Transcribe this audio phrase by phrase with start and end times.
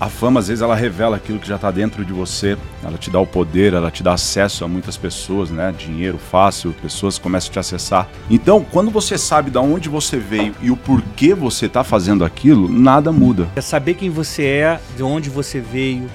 [0.00, 3.12] A fama, às vezes, ela revela aquilo que já está dentro de você, ela te
[3.12, 5.72] dá o poder, ela te dá acesso a muitas pessoas, né?
[5.78, 8.08] Dinheiro fácil, pessoas começam a te acessar.
[8.28, 12.68] Então, quando você sabe de onde você veio e o porquê você está fazendo aquilo,
[12.68, 13.46] nada muda.
[13.54, 16.10] É saber quem você é, de onde você veio,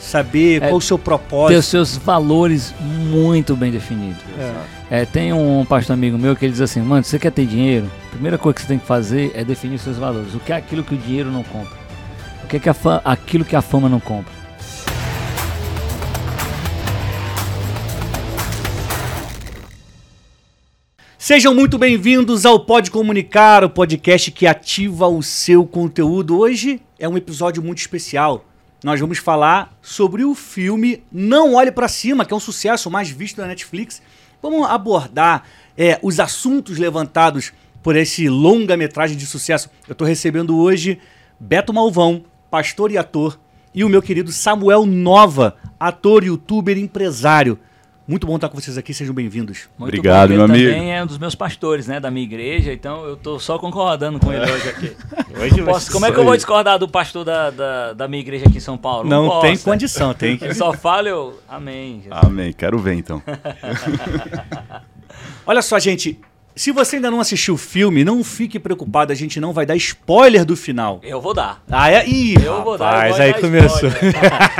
[0.00, 1.50] saber é, qual o seu propósito.
[1.50, 4.24] Ter os seus valores muito bem definidos.
[4.90, 5.02] É.
[5.02, 7.88] É, tem um pastor amigo meu que ele diz assim, mano, você quer ter dinheiro?
[8.08, 10.34] A primeira coisa que você tem que fazer é definir os seus valores.
[10.34, 11.79] O que é aquilo que o dinheiro não compra?
[12.50, 14.40] Que, que a fama, aquilo que a fama não compra.
[21.16, 26.36] Sejam muito bem-vindos ao Pode Comunicar, o podcast que ativa o seu conteúdo.
[26.36, 28.44] Hoje é um episódio muito especial.
[28.82, 33.08] Nós vamos falar sobre o filme Não Olhe para Cima, que é um sucesso mais
[33.10, 34.02] visto da Netflix.
[34.42, 35.44] Vamos abordar
[35.78, 39.70] é, os assuntos levantados por esse longa-metragem de sucesso.
[39.86, 40.98] Eu estou recebendo hoje
[41.38, 43.38] Beto Malvão, pastor e ator,
[43.72, 47.56] e o meu querido Samuel Nova, ator, youtuber, empresário.
[48.08, 49.68] Muito bom estar com vocês aqui, sejam bem-vindos.
[49.78, 50.68] Obrigado, meu amigo.
[50.68, 54.18] também é um dos meus pastores, né, da minha igreja, então eu estou só concordando
[54.18, 54.96] com ele hoje aqui.
[55.40, 58.46] Hoje posso, como é que eu vou discordar do pastor da, da, da minha igreja
[58.46, 59.08] aqui em São Paulo?
[59.08, 60.44] Não, Não tem condição, tem que...
[60.44, 61.38] Ele só fala eu...
[61.48, 62.02] Amém.
[62.02, 62.24] Jesus.
[62.24, 63.22] Amém, quero ver então.
[65.46, 66.20] Olha só, gente,
[66.54, 69.76] se você ainda não assistiu o filme, não fique preocupado, a gente não vai dar
[69.76, 71.00] spoiler do final.
[71.02, 71.62] Eu vou dar.
[71.70, 72.08] Ah, é?
[72.08, 73.08] Ih, eu rapaz, vou dar.
[73.08, 73.90] Eu aí começou.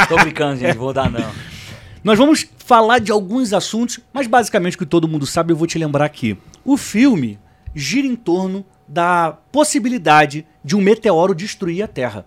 [0.09, 1.31] Tô brincando, gente, vou dar não.
[2.03, 5.67] Nós vamos falar de alguns assuntos, mas basicamente o que todo mundo sabe, eu vou
[5.67, 6.39] te lembrar aqui.
[6.65, 7.39] O filme
[7.75, 12.25] gira em torno da possibilidade de um meteoro destruir a Terra.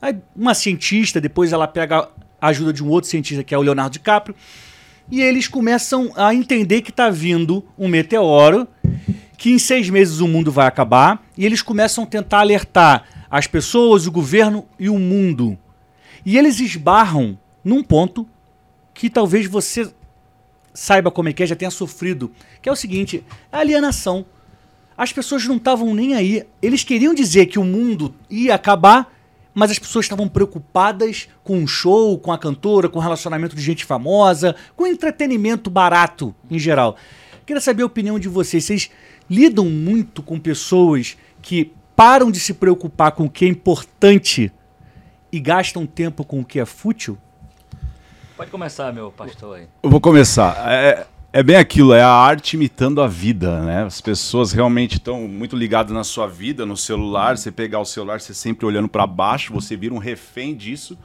[0.00, 2.08] Aí uma cientista, depois ela pega
[2.40, 4.36] a ajuda de um outro cientista, que é o Leonardo DiCaprio,
[5.10, 8.68] e eles começam a entender que está vindo um meteoro,
[9.36, 13.46] que em seis meses o mundo vai acabar, e eles começam a tentar alertar as
[13.46, 15.58] pessoas, o governo e o mundo.
[16.24, 18.26] E eles esbarram num ponto
[18.92, 19.90] que talvez você
[20.74, 22.30] saiba como é que é, já tenha sofrido,
[22.62, 24.24] que é o seguinte, é a alienação.
[24.96, 26.44] As pessoas não estavam nem aí.
[26.60, 29.12] Eles queriam dizer que o mundo ia acabar,
[29.54, 33.62] mas as pessoas estavam preocupadas com o show, com a cantora, com o relacionamento de
[33.62, 36.96] gente famosa, com entretenimento barato em geral.
[37.48, 38.62] Queria saber a opinião de vocês.
[38.62, 38.90] Vocês
[39.30, 44.52] lidam muito com pessoas que param de se preocupar com o que é importante
[45.32, 47.16] e gastam tempo com o que é fútil?
[48.36, 49.66] Pode começar, meu pastor aí.
[49.82, 50.70] Eu vou começar.
[50.70, 53.84] É, é bem aquilo, é a arte imitando a vida, né?
[53.84, 57.38] As pessoas realmente estão muito ligadas na sua vida, no celular.
[57.38, 60.98] Você pegar o celular, você sempre olhando para baixo, você vira um refém disso,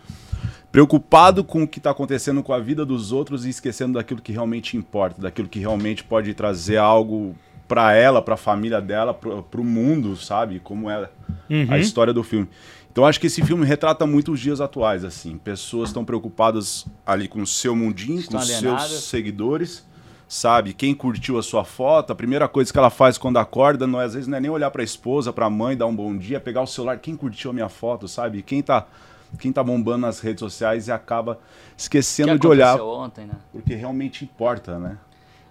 [0.73, 4.31] preocupado com o que está acontecendo com a vida dos outros e esquecendo daquilo que
[4.31, 7.35] realmente importa, daquilo que realmente pode trazer algo
[7.67, 10.59] para ela, para a família dela, para o mundo, sabe?
[10.59, 11.07] Como é
[11.47, 11.67] uhum.
[11.69, 12.49] a história do filme.
[12.91, 15.37] Então acho que esse filme retrata muito os dias atuais, assim.
[15.37, 19.85] Pessoas estão preocupadas ali com o seu mundinho, Estão com os seus seguidores
[20.27, 20.73] sabe?
[20.73, 24.05] Quem curtiu a sua foto, a primeira coisa que ela faz quando acorda, não é,
[24.05, 26.17] às vezes não é nem olhar para a esposa, para a mãe, dar um bom
[26.17, 28.41] dia, pegar o celular, quem curtiu a minha foto, sabe?
[28.41, 28.87] Quem tá
[29.39, 31.39] quem tá bombando nas redes sociais e acaba
[31.77, 33.35] esquecendo de olhar ontem, né?
[33.51, 34.97] porque realmente importa, né?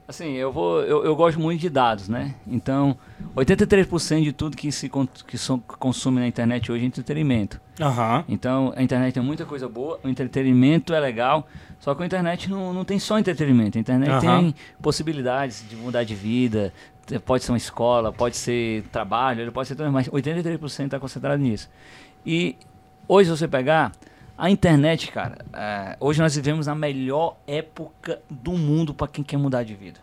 [0.07, 2.35] Assim, eu vou eu, eu gosto muito de dados, né?
[2.47, 2.99] Então,
[3.37, 4.91] 83% de tudo que se
[5.27, 7.61] que son, consome na internet hoje é entretenimento.
[7.81, 8.25] Uhum.
[8.29, 11.47] Então, a internet tem muita coisa boa, o entretenimento é legal,
[11.79, 13.79] só que a internet não, não tem só entretenimento.
[13.79, 14.21] A internet uhum.
[14.21, 16.73] tem possibilidades de mudar de vida,
[17.25, 21.71] pode ser uma escola, pode ser trabalho, pode ser tudo, mas 83% está concentrado nisso.
[22.27, 22.57] E
[23.07, 23.93] hoje, se você pegar,
[24.37, 29.37] a internet, cara, é, hoje nós vivemos a melhor época do mundo para quem quer
[29.37, 30.01] mudar de vida.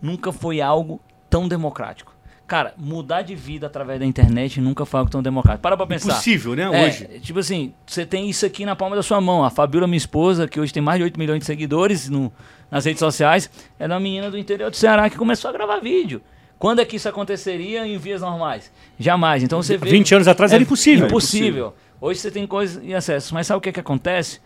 [0.00, 2.18] Nunca foi algo tão democrático.
[2.48, 5.62] Cara, mudar de vida através da internet nunca foi algo tão democrático.
[5.62, 6.14] Para pra pensar.
[6.14, 6.62] Possível, né?
[6.62, 7.06] É, hoje.
[7.20, 9.44] Tipo assim, você tem isso aqui na palma da sua mão.
[9.44, 12.32] A Fabiola, minha esposa, que hoje tem mais de 8 milhões de seguidores no,
[12.70, 16.22] nas redes sociais, é uma menina do interior do Ceará que começou a gravar vídeo.
[16.58, 18.70] Quando é que isso aconteceria em vias normais?
[18.98, 19.42] Jamais.
[19.42, 19.90] Então você vê.
[19.90, 21.06] 20 anos atrás é, era impossível.
[21.06, 21.74] Impossível.
[22.00, 23.32] Hoje você tem coisas e acesso.
[23.32, 24.40] Mas sabe o que, é que acontece?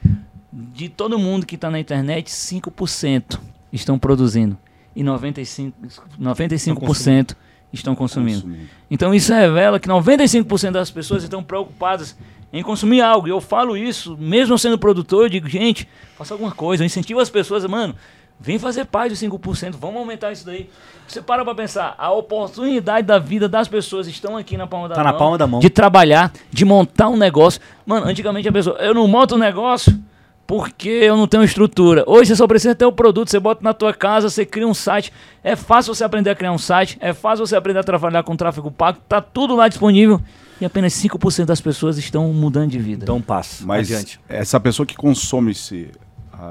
[0.53, 3.41] De todo mundo que está na internet, 5%
[3.72, 4.59] estão produzindo.
[4.95, 5.72] E 95%,
[6.21, 7.34] 95%
[7.72, 8.42] estão consumindo.
[8.42, 8.69] consumindo.
[8.91, 12.15] Então isso revela que 95% das pessoas estão preocupadas
[12.53, 13.27] em consumir algo.
[13.27, 17.21] E eu falo isso, mesmo sendo produtor, eu digo, gente, faça alguma coisa, eu incentivo
[17.21, 17.95] as pessoas, mano,
[18.41, 20.69] vem fazer parte dos 5%, vamos aumentar isso daí.
[21.07, 24.95] Você para pra pensar, a oportunidade da vida das pessoas estão aqui na palma da
[24.95, 25.13] tá mão.
[25.13, 25.61] na palma da mão.
[25.61, 27.61] De trabalhar, de montar um negócio.
[27.84, 29.99] Mano, antigamente a pessoa, eu não monto um negócio
[30.47, 32.05] porque eu não tenho estrutura.
[32.07, 34.67] Hoje você só precisa ter o um produto, você bota na tua casa, você cria
[34.67, 35.13] um site.
[35.43, 38.37] É fácil você aprender a criar um site, é fácil você aprender a trabalhar com
[38.37, 40.21] tráfego pago, tá tudo lá disponível.
[40.61, 43.05] e apenas 5% das pessoas estão mudando de vida.
[43.05, 43.65] Então passa.
[43.67, 44.21] Mas Adiante.
[44.29, 45.91] essa pessoa que consome esse,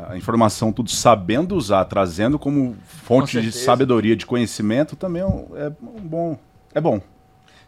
[0.09, 3.65] a informação tudo sabendo usar, trazendo como fonte de certeza.
[3.65, 6.37] sabedoria, de conhecimento, também é um, é um bom.
[6.73, 7.01] É bom.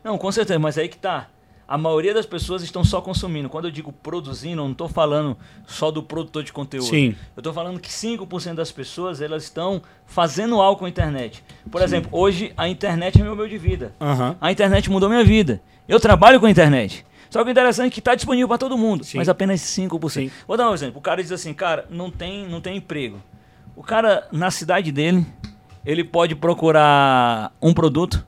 [0.04, 1.28] Não, com certeza, mas aí que tá.
[1.68, 3.50] A maioria das pessoas estão só consumindo.
[3.50, 6.90] Quando eu digo produzindo, eu não estou falando só do produtor de conteúdo.
[6.90, 7.16] Sim.
[7.36, 11.44] Eu estou falando que 5% das pessoas elas estão fazendo algo com a internet.
[11.72, 13.94] Por exemplo, hoje a internet é meu meio de vida.
[14.00, 14.36] Aham.
[14.40, 15.62] A internet mudou minha vida.
[15.88, 17.06] Eu trabalho com a internet.
[17.34, 19.18] Só que o interessante é que está disponível para todo mundo, Sim.
[19.18, 20.10] mas apenas 5%.
[20.12, 20.32] Sim.
[20.48, 21.00] Vou dar um exemplo.
[21.00, 23.20] O cara diz assim, cara, não tem, não tem emprego.
[23.76, 25.26] O cara, na cidade dele,
[25.84, 28.24] ele pode procurar um produto,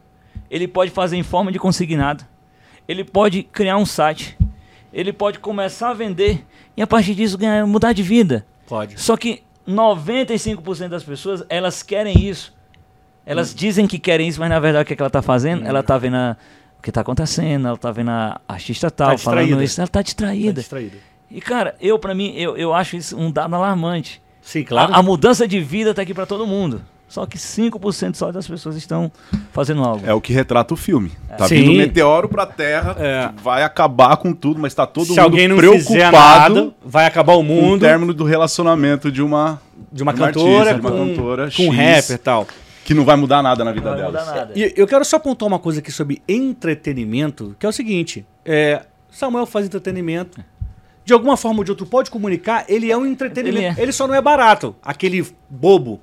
[0.49, 2.23] ele pode fazer em forma de consignado,
[2.87, 4.35] ele pode criar um site,
[4.91, 6.43] ele pode começar a vender
[6.75, 8.43] e a partir disso ganhar, mudar de vida.
[8.67, 8.99] Pode.
[8.99, 12.53] Só que 95% das pessoas, elas querem isso.
[13.23, 13.55] Elas Hum.
[13.55, 15.65] dizem que querem isso, mas na verdade o que, é que ela está fazendo?
[15.67, 16.37] Ela está vendo a-
[16.85, 19.63] que está acontecendo, ela está vendo a artista tal Tá falando distraída.
[19.63, 20.53] isso, ela está Tá distraída.
[20.61, 20.97] distraído.
[21.31, 24.21] E cara, eu para mim, eu, eu acho isso um dado alarmante.
[24.41, 24.93] Sim, claro.
[24.93, 26.81] A, a mudança de vida está aqui para todo mundo.
[27.07, 29.11] Só que 5% só das pessoas estão
[29.51, 30.05] fazendo algo.
[30.05, 31.11] É o que retrata o filme.
[31.37, 31.55] Tá Sim.
[31.57, 33.29] vindo um meteoro pra Terra, É.
[33.35, 37.05] que vai acabar com tudo, mas tá todo Se mundo alguém não preocupado nada, vai
[37.05, 39.61] acabar o com o mundo término do relacionamento de uma,
[39.91, 41.59] de uma de uma cantora, artista, de uma com, cantora com X.
[41.67, 42.47] um rapper e tal.
[42.85, 44.21] Que não vai mudar nada na Não vida vai delas.
[44.27, 44.53] mudar nada.
[44.55, 48.85] E eu quero só apontar uma coisa aqui sobre entretenimento, que é o seguinte: é,
[49.09, 50.43] Samuel faz entretenimento.
[51.03, 53.73] De alguma forma ou de outra, pode comunicar, ele é um entretenimento.
[53.73, 53.91] Ele Ele, é.
[53.91, 55.99] só não é barato, aquele bobo.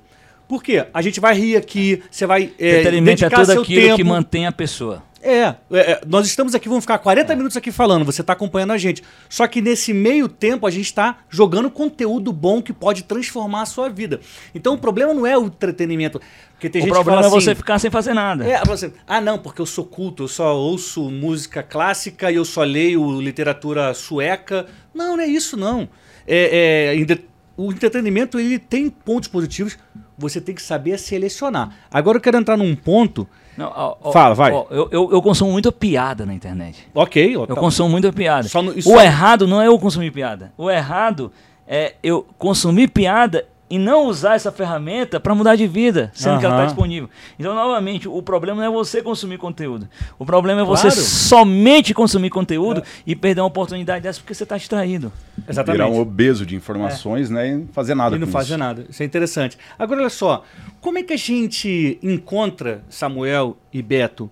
[0.47, 0.85] Por quê?
[0.93, 3.95] A gente vai rir aqui, você vai é, Entretenimento é tudo seu aquilo tempo.
[3.97, 5.03] que mantém a pessoa.
[5.23, 8.71] É, é, é, nós estamos aqui, vamos ficar 40 minutos aqui falando, você está acompanhando
[8.71, 9.01] a gente.
[9.29, 13.65] Só que nesse meio tempo a gente está jogando conteúdo bom que pode transformar a
[13.65, 14.19] sua vida.
[14.53, 16.19] Então o problema não é o entretenimento.
[16.51, 18.45] Porque tem o gente problema que é fala você assim, ficar sem fazer nada.
[18.45, 22.45] é, você, ah não, porque eu sou culto, eu só ouço música clássica e eu
[22.45, 24.65] só leio literatura sueca.
[24.93, 25.87] Não, não é isso não.
[26.27, 27.17] É, é,
[27.55, 29.77] o entretenimento ele tem pontos positivos,
[30.17, 31.75] você tem que saber selecionar.
[31.91, 33.27] Agora eu quero entrar num ponto,
[33.57, 34.51] Não, ó, ó, Fala, vai.
[34.51, 36.87] ó, eu, eu, eu consumo muita piada na internet.
[36.93, 38.47] ok, Eu tá- consumo muita piada.
[38.61, 40.51] No- o só- errado não é eu consumir piada.
[40.57, 41.31] O errado
[41.67, 46.45] é eu consumir piada e não usar essa ferramenta para mudar de vida, sendo que
[46.45, 47.09] ela está disponível.
[47.39, 49.89] Então, novamente, o problema não é você consumir conteúdo.
[50.19, 50.99] O problema é você Claro.
[50.99, 51.03] É.
[51.03, 55.11] somente consumir conteúdo e perder uma oportunidade dessa porque você está distraído.
[55.49, 55.81] exatamente.
[55.81, 57.47] Virar um obeso de informações, né?
[57.49, 58.57] E não fazer nada E não com fazer isso.
[58.59, 58.85] nada.
[58.87, 59.57] Isso é interessante.
[59.79, 60.43] Agora, olha só.
[60.79, 64.29] Como é que a gente encontra, Samuel e Beto,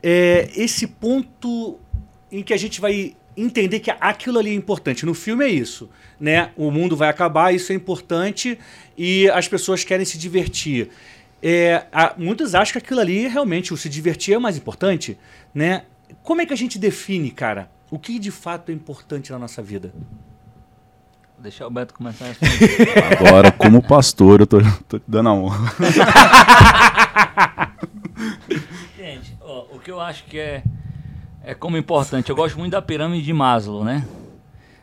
[0.00, 1.78] é, esse ponto
[2.30, 5.06] em que a gente vai entender que aquilo ali é importante?
[5.06, 5.88] No filme é isso.
[6.20, 6.50] Né?
[6.56, 8.58] O mundo vai acabar, isso é importante
[8.96, 10.90] e as pessoas querem se divertir.
[11.42, 15.16] É, há- muitos acham que aquilo ali realmente, o se divertir é o mais importante.
[15.54, 15.82] Né?
[16.22, 19.62] Como é que a gente define, cara, o que de fato é importante na nossa
[19.62, 19.92] vida?
[21.34, 23.16] Vou deixar o Beto começar a responder.
[23.20, 24.58] Agora, como pastor, eu tô,
[24.88, 25.72] tô te dando a honra.
[28.98, 30.62] Gente, ó, o que eu acho que é,
[31.48, 34.06] é como importante, eu gosto muito da pirâmide de Maslow, né?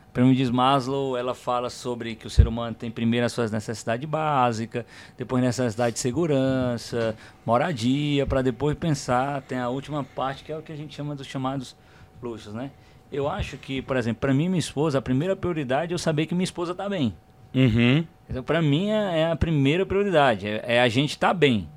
[0.09, 3.51] A pirâmide de Maslow, ela fala sobre que o ser humano tem primeiro as suas
[3.51, 4.83] necessidades básicas,
[5.15, 7.15] depois necessidade de segurança,
[7.45, 11.15] moradia, para depois pensar, tem a última parte que é o que a gente chama
[11.15, 11.75] dos chamados
[12.19, 12.71] luxos, né?
[13.11, 15.99] Eu acho que, por exemplo, para mim e minha esposa, a primeira prioridade é eu
[15.99, 17.13] saber que minha esposa está bem.
[17.53, 18.03] Uhum.
[18.27, 20.47] Então, para mim, é é a primeira prioridade.
[20.47, 21.69] É, é a gente estar bem.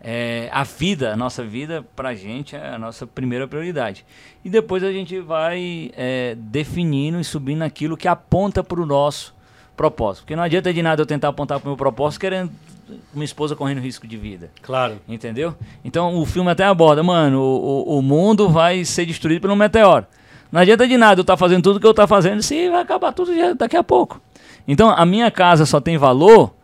[0.00, 4.04] É, a vida, a nossa vida, para a gente, é a nossa primeira prioridade.
[4.44, 9.34] E depois a gente vai é, definindo e subindo aquilo que aponta para o nosso
[9.76, 10.22] propósito.
[10.22, 12.50] Porque não adianta de nada eu tentar apontar para o meu propósito querendo
[13.12, 14.50] minha esposa correndo risco de vida.
[14.62, 14.98] Claro.
[15.08, 15.54] Entendeu?
[15.84, 19.56] Então o filme até aborda, mano, o, o, o mundo vai ser destruído por um
[19.56, 20.06] meteoro.
[20.50, 23.12] Não adianta de nada eu estar fazendo tudo que eu estou fazendo se vai acabar
[23.12, 24.20] tudo daqui a pouco.
[24.66, 26.54] Então a minha casa só tem valor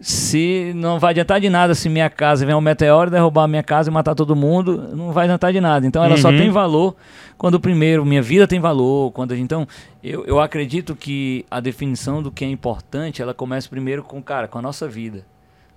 [0.00, 3.62] se não vai adiantar de nada se minha casa vier um meteoro, derrubar a minha
[3.62, 5.86] casa e matar todo mundo, não vai adiantar de nada.
[5.86, 6.36] Então ela só Uhum.
[6.36, 6.94] tem valor
[7.38, 9.66] quando primeiro minha vida tem valor, quando então
[10.02, 14.46] eu, eu acredito que a definição do que é importante, ela começa primeiro com cara,
[14.48, 15.24] com a nossa vida,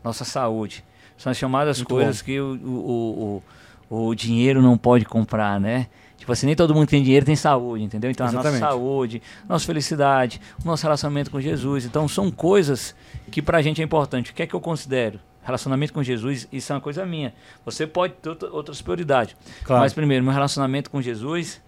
[0.04, 0.84] nossa saúde.
[1.18, 3.44] São as chamadas Muito coisas que o, o,
[3.90, 5.88] o, o dinheiro não pode comprar, né?
[6.30, 8.12] Tipo assim, nem todo mundo tem dinheiro tem saúde, entendeu?
[8.12, 8.62] Então a Exatamente.
[8.62, 11.86] nossa saúde, nossa felicidade, o nosso relacionamento com Jesus.
[11.86, 12.94] Então são coisas
[13.32, 14.30] que pra gente é importante.
[14.30, 15.20] O que é que eu considero?
[15.42, 17.34] Relacionamento com Jesus, isso é uma coisa minha.
[17.66, 19.36] Você pode ter outra- outras prioridades.
[19.64, 19.82] Claro.
[19.82, 21.60] Mas primeiro, meu relacionamento com Jesus,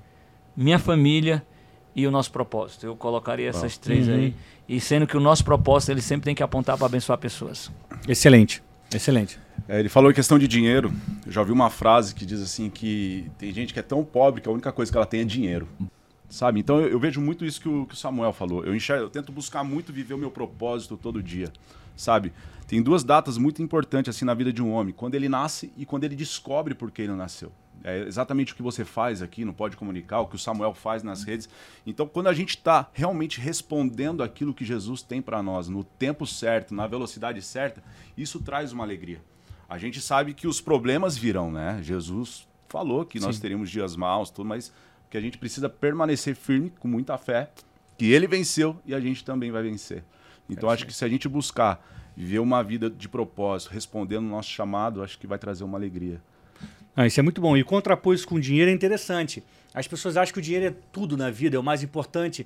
[0.55, 1.43] minha família
[1.95, 2.85] e o nosso propósito.
[2.85, 4.13] Eu colocaria essas três Uhum.
[4.13, 4.35] aí.
[4.69, 7.71] E sendo que o nosso propósito, ele sempre tem que apontar para abençoar pessoas.
[8.07, 8.61] Excelente.
[8.93, 9.39] Excelente.
[9.67, 10.91] É, ele falou em questão de dinheiro.
[11.25, 14.41] Eu já ouvi uma frase que diz assim que tem gente que é tão pobre
[14.41, 15.67] que a única coisa que ela tem é dinheiro.
[16.29, 16.59] Sabe?
[16.59, 18.65] Então eu, eu vejo muito isso que o, que o Samuel falou.
[18.65, 21.51] Eu, enxergo, eu tento buscar muito viver o meu propósito todo dia.
[21.95, 22.33] Sabe?
[22.67, 25.85] Tem duas datas muito importantes assim na vida de um homem: quando ele nasce e
[25.85, 27.51] quando ele descobre por que ele nasceu.
[27.83, 31.03] É exatamente o que você faz aqui, não pode comunicar, o que o Samuel faz
[31.03, 31.49] nas redes.
[31.85, 36.27] Então, quando a gente está realmente respondendo aquilo que Jesus tem para nós, no tempo
[36.27, 37.83] certo, na velocidade certa,
[38.15, 39.21] isso traz uma alegria.
[39.67, 41.79] A gente sabe que os problemas virão, né?
[41.81, 44.71] Jesus falou que nós teríamos dias maus, tudo, mas
[45.09, 47.51] que a gente precisa permanecer firme, com muita fé,
[47.97, 50.03] que ele venceu e a gente também vai vencer.
[50.49, 51.85] Então, é acho que se a gente buscar
[52.15, 56.21] viver uma vida de propósito, respondendo o nosso chamado, acho que vai trazer uma alegria.
[56.95, 57.55] Ah, isso é muito bom.
[57.55, 59.43] E contrapor isso com o dinheiro é interessante.
[59.73, 62.45] As pessoas acham que o dinheiro é tudo na vida, é o mais importante.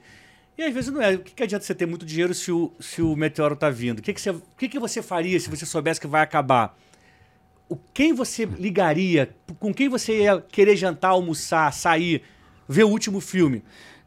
[0.57, 1.15] E às vezes não é.
[1.15, 3.99] O que, que adianta você ter muito dinheiro se o, se o meteoro está vindo?
[3.99, 6.77] O, que, que, você, o que, que você faria se você soubesse que vai acabar?
[7.67, 9.29] O, quem você ligaria?
[9.59, 12.21] Com quem você ia querer jantar, almoçar, sair,
[12.69, 13.63] ver o último filme?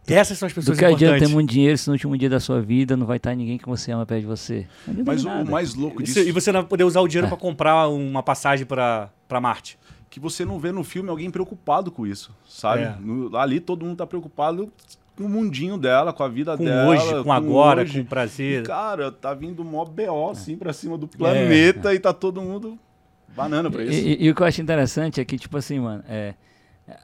[0.07, 1.28] Essas são as pessoas Do que adianta importantes.
[1.28, 3.66] ter muito dinheiro se no último dia da sua vida não vai estar ninguém que
[3.68, 4.66] você ama perto de você?
[4.87, 7.26] Adianta Mas o, mais louco disso Isso- e você não vai poder usar o dinheiro
[7.26, 7.28] É.
[7.28, 9.11] para comprar uma passagem para
[9.42, 9.78] Marte.
[10.11, 12.83] Que você não vê no filme alguém preocupado com isso, sabe?
[12.83, 12.97] É.
[13.00, 14.73] No- ali todo mundo tá preocupado
[15.17, 18.00] com o mundinho dela, com a vida Com dela, hoje, com agora, hoje.
[18.03, 18.62] com prazer.
[18.62, 20.07] E, cara, tá vindo mó É.
[20.07, 22.79] BO assim pra cima do planeta e tá todo mundo
[23.37, 24.07] banana pra E, isso.
[24.09, 26.35] e- e o que eu acho interessante é que, tipo assim, mano, é,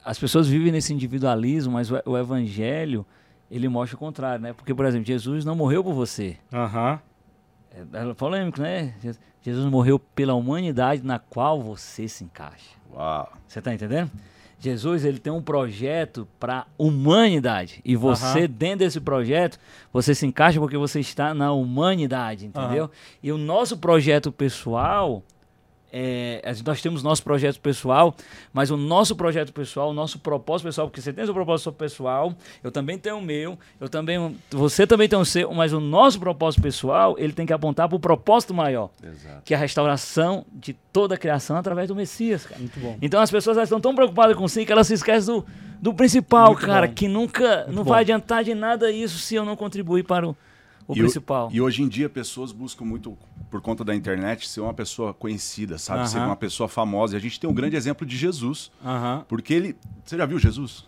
[0.05, 3.05] as pessoas vivem nesse individualismo, mas o, o evangelho,
[3.51, 4.53] ele mostra o contrário, né?
[4.53, 6.37] Porque, por exemplo, Jesus não morreu por você.
[6.53, 6.99] Aham.
[7.93, 8.95] É, é polêmico, né?
[9.03, 12.71] Je- Jesus morreu pela humanidade na qual você se encaixa.
[12.95, 13.33] Uau.
[13.47, 14.11] Você tá entendendo?
[14.59, 17.83] Jesus, ele tem um projeto para humanidade.
[17.85, 18.49] E você, Aham.
[18.49, 19.59] dentro desse projeto,
[19.93, 22.91] você se encaixa porque você está na humanidade, entendeu?
[23.23, 25.23] E o nosso projeto pessoal,
[25.97, 28.17] é, nós temos nosso projeto pessoal,
[28.53, 31.73] mas o nosso projeto pessoal, o nosso propósito pessoal, porque você tem o seu propósito
[31.73, 32.35] pessoal,
[32.65, 36.19] eu também tenho o meu, eu também, você também tem o seu, mas o nosso
[36.19, 39.43] propósito pessoal, ele tem que apontar para o propósito maior, Exato.
[39.45, 42.59] que é a restauração de toda a criação através do Messias, cara.
[42.59, 42.99] Muito bom.
[43.01, 45.47] Então as pessoas elas estão tão preocupadas com si que elas se esquecem do,
[45.81, 46.93] do principal, Muito cara, bom.
[46.93, 47.91] que nunca não bom.
[47.91, 50.37] vai adiantar de nada isso se eu não contribuir para o,
[50.87, 51.49] o E principal.
[51.53, 53.17] E hoje em dia pessoas buscam muito,
[53.51, 56.09] por conta da internet, ser uma pessoa conhecida, sabe?
[56.09, 57.15] Ser uma pessoa famosa.
[57.15, 58.71] E a gente tem um grande exemplo de Jesus.
[59.29, 59.77] Porque ele.
[60.05, 60.87] Você já viu Jesus?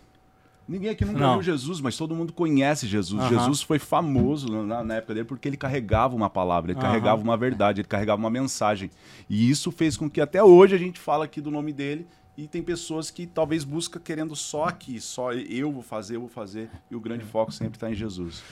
[0.67, 1.33] Ninguém aqui nunca Não.
[1.35, 3.21] viu Jesus, mas todo mundo conhece Jesus.
[3.21, 3.29] Aham.
[3.29, 6.87] Jesus foi famoso na, na época dele porque ele carregava uma palavra, ele Aham.
[6.89, 8.91] carregava uma verdade, ele carregava uma mensagem.
[9.29, 12.05] E isso fez com que até hoje a gente fala aqui do nome dele
[12.37, 16.29] e tem pessoas que talvez buscam querendo só aqui, só eu vou fazer, eu vou
[16.29, 16.69] fazer.
[16.91, 18.43] E o grande foco sempre está em Jesus.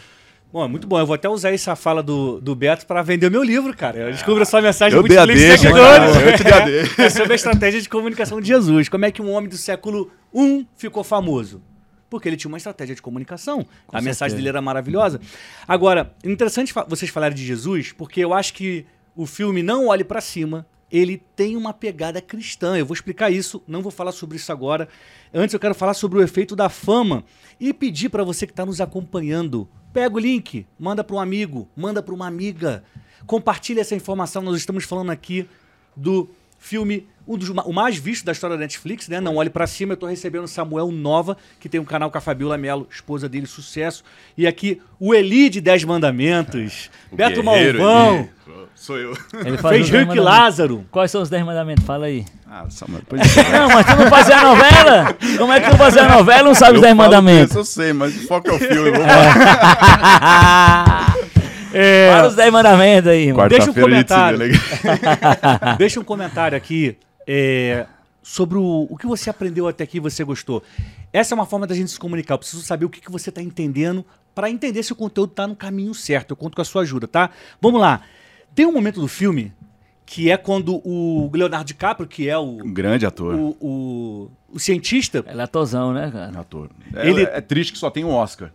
[0.55, 0.97] Bom, é muito bom.
[0.97, 3.97] Eu vou até usar essa fala do, do Beto para vender o meu livro, cara.
[3.97, 6.15] Eu descubro a sua mensagem Eu a Multiplix deixa, Seguidores.
[6.15, 7.01] eu te dei a deixa.
[7.03, 8.88] É sobre a estratégia de comunicação de Jesus.
[8.88, 11.62] Como é que um homem do século I ficou famoso?
[12.09, 13.65] Porque ele tinha uma estratégia de comunicação.
[13.91, 14.35] a mensagem certeza.
[14.38, 15.19] dele era maravilhosa.
[15.67, 20.21] Agora, interessante vocês falarem de Jesus, porque eu acho que o filme Não Olhe para
[20.21, 22.77] Cima, ele tem uma pegada cristã.
[22.77, 24.87] Eu vou explicar isso, não vou falar sobre isso agora.
[25.33, 27.23] Antes eu quero falar sobre o efeito da fama
[27.59, 31.67] e pedir para você que está nos acompanhando, pega o link, manda para um amigo,
[31.75, 32.83] manda para uma amiga,
[33.25, 34.41] compartilha essa informação.
[34.41, 35.47] Nós estamos falando aqui
[35.95, 39.19] do filme, um dos, o mais visto da história da Netflix, né?
[39.21, 42.17] Não olhe pra cima, eu tô recebendo o Samuel Nova, que tem um canal com
[42.17, 44.03] a Fabiola Mello, esposa dele, sucesso.
[44.37, 48.29] E aqui o Eli de Dez Mandamentos, Beto guerreiro, Malvão,
[48.75, 49.17] Sou eu.
[49.46, 50.24] Ele fez Rick mandamentos.
[50.25, 50.86] Lázaro.
[50.91, 51.84] Quais são os 10 mandamentos?
[51.86, 52.25] Fala aí.
[52.48, 55.17] Ah, Samuel, depois eu Não, mas tu não fazia a novela?
[55.38, 57.48] Como é que tu fazia a novela e não sabe os 10 falo mandamentos?
[57.48, 58.91] disso, Eu sei, mas o foco é o filme.
[58.91, 61.13] Vamos lá.
[61.77, 63.50] É, Fala os 10 mandamentos aí, mano.
[63.50, 64.38] Deixa um comentário.
[64.38, 64.62] legal.
[65.77, 67.86] Deixa um comentário aqui é,
[68.24, 70.63] sobre o, o que você aprendeu até aqui e você gostou.
[71.12, 72.36] Essa é uma forma da gente se comunicar.
[72.36, 75.46] Eu preciso saber o que, que você está entendendo para entender se o conteúdo está
[75.46, 76.32] no caminho certo.
[76.32, 77.29] Eu conto com a sua ajuda, tá?
[77.62, 78.00] Vamos lá.
[78.55, 79.51] Tem um momento do filme
[80.05, 83.35] que é quando o Leonardo DiCaprio, que é o, Um grande ator.
[83.35, 86.39] o, o, o cientista, Ele é atosão, né, cara?
[86.39, 86.69] ator.
[86.93, 88.51] É, Ele- é triste que só tem um Oscar.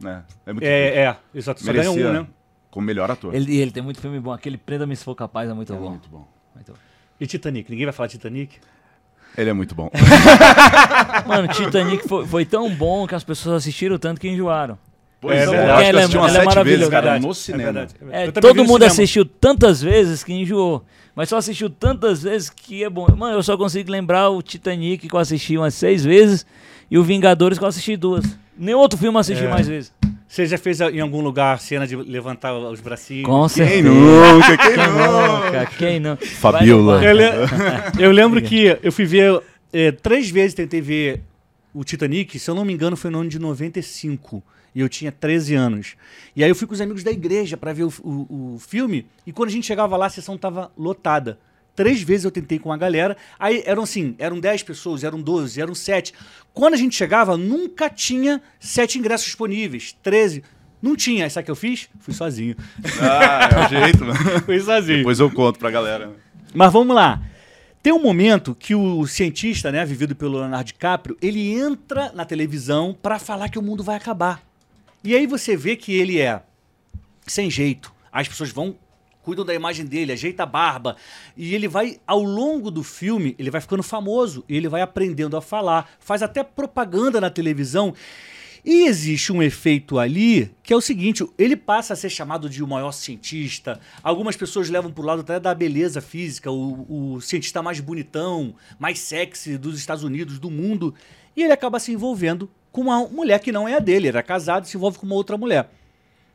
[0.00, 0.22] Né?
[0.46, 0.72] É muito triste.
[0.72, 2.26] é, é, exato, só ganhou um, né?
[2.70, 3.34] como melhor ator.
[3.34, 4.32] Ele, ele tem muito filme bom.
[4.32, 5.90] Aquele Prenda-me se for capaz é muito é bom.
[5.90, 6.26] muito bom.
[6.54, 6.78] Muito bom.
[7.20, 8.58] E Titanic, ninguém vai falar Titanic?
[9.36, 9.90] Ele é muito bom.
[11.26, 14.78] Mano, Titanic foi, foi tão bom que as pessoas assistiram tanto que enjoaram.
[15.24, 16.90] Pois É é, Ela é- ela é sete vezes, maravilhosa.
[16.90, 17.64] cara, no é cinema.
[17.64, 17.94] verdade.
[18.10, 18.86] É, vi todo mundo cinema.
[18.86, 20.84] assistiu tantas vezes que enjoou.
[21.16, 23.06] Mas só assistiu tantas vezes que é bom.
[23.16, 26.44] Mano, eu só consigo lembrar o Titanic que eu assisti umas seis vezes
[26.90, 28.24] e o Vingadores que eu assisti duas.
[28.58, 29.48] Nenhum outro filme eu assisti É.
[29.48, 29.92] mais vezes.
[30.26, 33.24] Você já fez em algum lugar a cena de levantar os bracinhos?
[33.26, 33.88] Com Quem certeza.
[33.88, 34.56] nunca?
[34.56, 35.66] Quem Quem nunca?
[35.78, 36.16] Quem não?
[36.16, 37.04] Fabiola.
[37.04, 37.24] Eu, le-
[38.04, 39.40] eu lembro que eu fui ver
[39.72, 41.22] é, três vezes, tentei ver
[41.72, 44.42] o Titanic, se eu não me engano, foi no ano de 95.
[44.74, 45.94] E eu tinha 13 anos.
[46.34, 49.06] E aí eu fui com os amigos da igreja pra ver o, o- o filme.
[49.26, 51.38] E quando a gente chegava lá, a sessão tava lotada.
[51.76, 53.16] Três vezes eu tentei com a galera.
[53.38, 56.12] Aí eram assim, eram 10 pessoas, eram 12, eram 7.
[56.52, 59.96] Quando a gente chegava, nunca tinha 7 ingressos disponíveis.
[60.02, 60.42] 13.
[60.82, 61.24] Não tinha.
[61.24, 61.88] Aí sabe o que eu fiz?
[62.00, 62.54] Fui sozinho.
[63.00, 64.18] Ah, é o jeito, mano.
[64.44, 64.98] Fui sozinho.
[64.98, 66.12] Depois eu conto pra galera.
[66.52, 67.22] Mas vamos lá.
[67.82, 72.96] Tem um momento que o cientista, né, vivido pelo Leonardo DiCaprio, ele entra na televisão
[73.02, 74.40] para falar que o mundo vai acabar.
[75.04, 76.42] E aí você vê que ele é
[77.26, 77.92] sem jeito.
[78.10, 78.74] As pessoas vão
[79.22, 80.96] cuidam da imagem dele, ajeita a barba,
[81.34, 85.40] e ele vai ao longo do filme, ele vai ficando famoso, ele vai aprendendo a
[85.40, 87.94] falar, faz até propaganda na televisão.
[88.62, 92.62] E existe um efeito ali que é o seguinte: ele passa a ser chamado de
[92.62, 93.78] o maior cientista.
[94.02, 98.98] Algumas pessoas levam pro lado até da beleza física, o, o cientista mais bonitão, mais
[99.00, 100.94] sexy dos Estados Unidos, do mundo.
[101.36, 104.22] E ele acaba se envolvendo com uma mulher que não é a dele, ele era
[104.22, 105.70] casado e se envolve com uma outra mulher.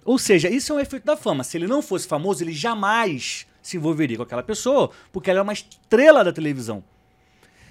[0.05, 1.43] Ou seja, isso é um efeito da fama.
[1.43, 5.43] Se ele não fosse famoso, ele jamais se envolveria com aquela pessoa, porque ela é
[5.43, 6.81] uma estrela da televisão.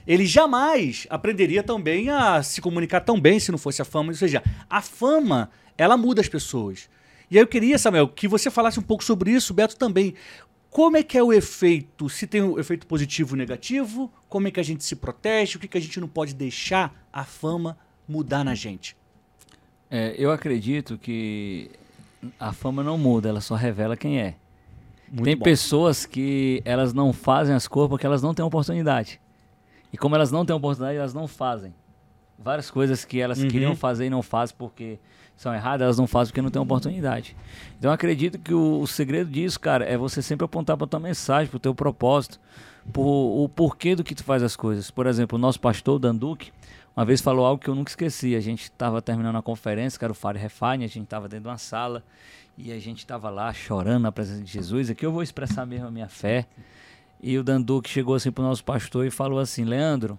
[0.06, 4.10] Ele jamais aprenderia também a se comunicar tão bem se não fosse a fama.
[4.10, 6.90] Ou seja, a fama, ela muda as pessoas.
[7.30, 10.12] E aí eu queria, Samuel, que você falasse um pouco sobre isso, Beto também.
[10.68, 12.10] Como é que é o efeito?
[12.10, 14.12] Se tem um efeito positivo ou negativo?
[14.28, 15.56] Como é que a gente se protege?
[15.56, 18.96] O que, que a gente não pode deixar a fama mudar na gente?
[19.90, 21.70] É, eu acredito que
[22.38, 24.34] a fama não muda, ela só revela quem é.
[25.10, 25.44] Muito Tem bom.
[25.44, 29.20] pessoas que elas não fazem as coisas porque elas não têm oportunidade.
[29.92, 31.74] E como elas não têm oportunidade, elas não fazem.
[32.38, 33.48] Várias coisas que elas Uhum.
[33.48, 34.98] queriam fazer e não fazem porque
[35.36, 37.34] são erradas, elas não fazem porque não têm oportunidade.
[37.78, 41.00] Então eu acredito que o, o segredo disso, cara, é você sempre apontar para tua
[41.00, 42.38] mensagem, para o teu propósito,
[42.92, 44.90] por, o porquê do que tu faz as coisas.
[44.90, 46.52] Por exemplo, o nosso pastor, Danduque,
[46.99, 48.35] uma vez falou algo que eu nunca esqueci.
[48.35, 51.45] A gente estava terminando a conferência, que era o Fire Refine, a gente estava dentro
[51.45, 52.02] de uma sala
[52.57, 54.90] e a gente estava lá chorando na presença de Jesus.
[54.90, 56.45] Aqui eu vou expressar mesmo a minha fé.
[57.23, 60.19] E o Danduque chegou assim para o nosso pastor e falou assim: Leandro,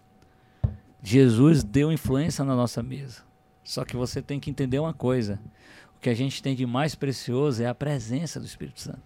[1.04, 3.24] Jesus deu influência na nossa mesa.
[3.62, 5.38] Só que você tem que entender uma coisa:
[5.98, 9.02] o que a gente tem de mais precioso é a presença do Espírito Santo.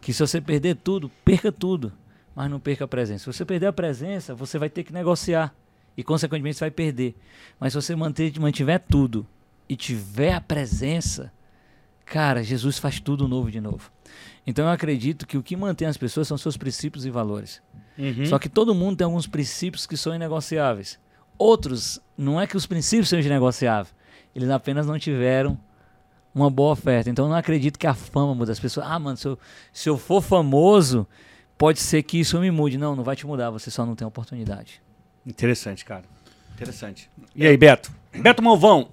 [0.00, 1.92] Que se você perder tudo, perca tudo,
[2.34, 3.20] mas não perca a presença.
[3.20, 5.54] Se você perder a presença, você vai ter que negociar
[5.98, 7.16] e, consequentemente, você vai perder.
[7.58, 9.26] Mas se você manter, mantiver tudo
[9.68, 11.32] e tiver a presença,
[12.06, 13.90] cara, Jesus faz tudo novo de novo.
[14.46, 17.60] Então eu acredito que o que mantém as pessoas são seus princípios e valores.
[17.98, 18.24] Uhum.
[18.26, 21.00] Só que todo mundo tem alguns princípios que são inegociáveis.
[21.36, 23.92] Outros, não é que os princípios sejam inegociáveis,
[24.36, 25.58] eles apenas não tiveram
[26.32, 27.10] uma boa oferta.
[27.10, 28.86] Então eu não acredito que a fama muda as pessoas.
[28.88, 29.38] Ah, mano, se eu,
[29.72, 31.08] se eu for famoso,
[31.58, 32.78] pode ser que isso me mude.
[32.78, 34.80] Não, não vai te mudar, você só não tem oportunidade.
[35.28, 36.04] Interessante, cara.
[36.54, 37.10] Interessante.
[37.36, 37.92] E aí, Beto?
[38.14, 38.88] Beto Malvão.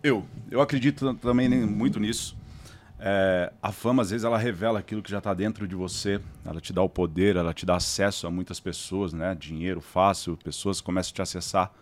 [0.00, 2.36] Eu, eu acredito também muito nisso.
[3.00, 6.20] É, a fama, às vezes, ela revela aquilo que já está dentro de você.
[6.44, 9.34] Ela te dá o poder, ela te dá acesso a muitas pessoas, né?
[9.34, 11.72] Dinheiro fácil, pessoas começam a te acessar.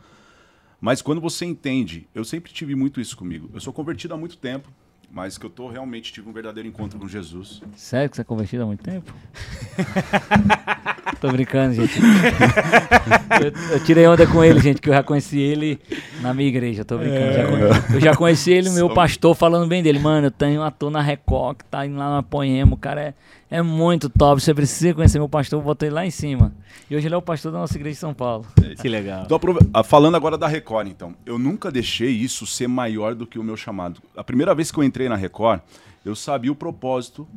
[0.81, 3.51] Mas quando você entende, eu sempre tive muito isso comigo.
[3.53, 4.73] Eu sou convertido há muito tempo,
[5.11, 7.61] mas que eu tô realmente tive um verdadeiro encontro com Jesus.
[7.77, 9.13] Sério que você é convertido há muito tempo?
[11.21, 11.99] Tô brincando, gente.
[13.43, 15.79] Eu, eu tirei onda com ele, gente, que eu já conheci ele
[16.21, 16.85] na minha igreja.
[16.85, 17.33] Tô brincando.
[17.33, 19.99] Já conhe- eu já conheci ele, meu pastor, falando bem dele.
[19.99, 22.75] Mano, eu tenho um ator na Record que tá indo lá na Poema.
[22.75, 23.15] O cara é,
[23.51, 24.41] é muito top.
[24.41, 25.59] Você precisa conhecer meu pastor.
[25.59, 26.53] Eu botei lá em cima.
[26.91, 28.47] E hoje ele é o pastor da nossa igreja de São Paulo.
[28.81, 29.27] Que legal.
[29.27, 31.15] Tô aprove- ah, falando agora da Record, então.
[31.25, 34.01] Eu nunca deixei isso ser maior do que o meu chamado.
[34.17, 35.61] A primeira vez que eu entrei na Record,
[36.05, 37.29] eu sabia o propósito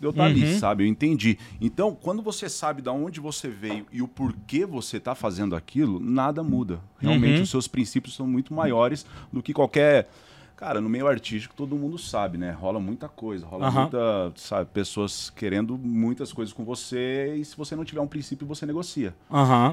[0.00, 0.84] eu estar ali, sabe?
[0.84, 1.38] Eu entendi.
[1.60, 6.00] Então, quando você sabe de onde você veio e o porquê você está fazendo aquilo,
[6.00, 6.80] nada muda.
[6.98, 7.42] Realmente, Uhum.
[7.44, 10.08] os seus princípios são muito maiores do que qualquer.
[10.56, 12.50] Cara, no meio artístico todo mundo sabe, né?
[12.50, 13.80] Rola muita coisa, rola Aham.
[13.82, 18.46] muita, sabe, pessoas querendo muitas coisas com você e se você não tiver um princípio,
[18.46, 19.14] você negocia.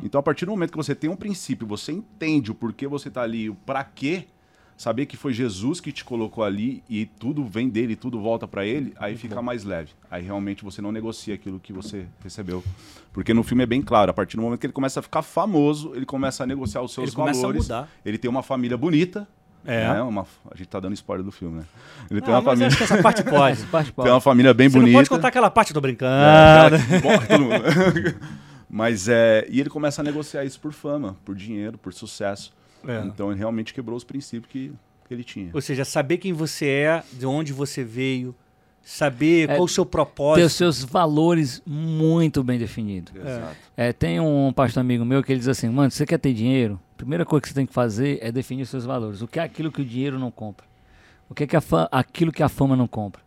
[0.02, 3.10] Então, a partir do momento que você tem um princípio, você entende o porquê você
[3.10, 4.28] está ali, o para quê,
[4.78, 8.64] saber que foi Jesus que te colocou ali e tudo vem dele, tudo volta para
[8.64, 9.90] ele, aí fica mais leve.
[10.10, 12.64] Aí realmente você não negocia aquilo que você recebeu.
[13.12, 15.24] Porque no filme é bem claro, a partir do momento que ele começa a ficar
[15.24, 17.68] famoso, ele começa a negociar os seus Ele valores.
[18.06, 19.28] Ele tem uma família bonita.
[19.66, 19.86] É.
[19.86, 20.02] né?
[20.02, 21.64] Uma, a gente tá dando spoiler do filme, né?
[22.10, 23.58] Ele tem uma família, acho que essa parte pode.
[23.66, 24.92] Faz tem uma família bem Você bonita.
[24.94, 26.14] não pode contar aquela parte, tô brincando.
[26.76, 28.16] É, morre.
[28.70, 29.46] Mas é.
[29.50, 32.54] E ele começa a negociar isso por fama, por dinheiro, por sucesso.
[32.86, 33.00] É.
[33.06, 34.72] Então ele realmente quebrou os princípios que
[35.08, 35.50] que ele tinha.
[35.54, 38.36] Ou seja, saber quem você é, de onde você veio,
[38.84, 40.46] saber É, qual o seu Ter propósito.
[40.46, 43.14] os seus valores muito bem definidos.
[43.16, 43.56] Exato.
[43.78, 46.34] É, tem um pastor amigo meu que ele diz assim, mano, se você quer ter
[46.34, 49.22] dinheiro, a primeira coisa que você tem que fazer é definir os seus valores.
[49.22, 50.66] O que é aquilo que o dinheiro não compra?
[51.30, 53.22] O que é que a fa- aquilo que a fama não compra?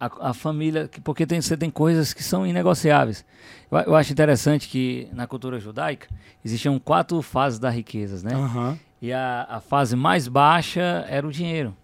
[0.00, 3.22] A, a família, que- porque tem, você tem coisas que são inegociáveis.
[3.70, 6.08] Eu, eu acho interessante que na cultura judaica
[6.42, 8.34] existiam quatro fases da riqueza, né?
[8.34, 8.78] Aham.
[9.02, 11.76] E a, a fase mais baixa era o dinheiro.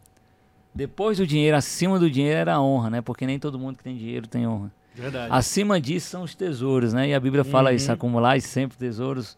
[0.74, 3.00] Depois do dinheiro, acima do dinheiro era a honra, né?
[3.00, 4.70] Porque nem todo mundo que tem dinheiro tem honra.
[4.94, 5.29] Verdade.
[5.31, 7.09] Acima disso são os tesouros, né?
[7.09, 7.76] E a Bíblia fala Uhum.
[7.76, 9.37] isso, acumular sempre tesouros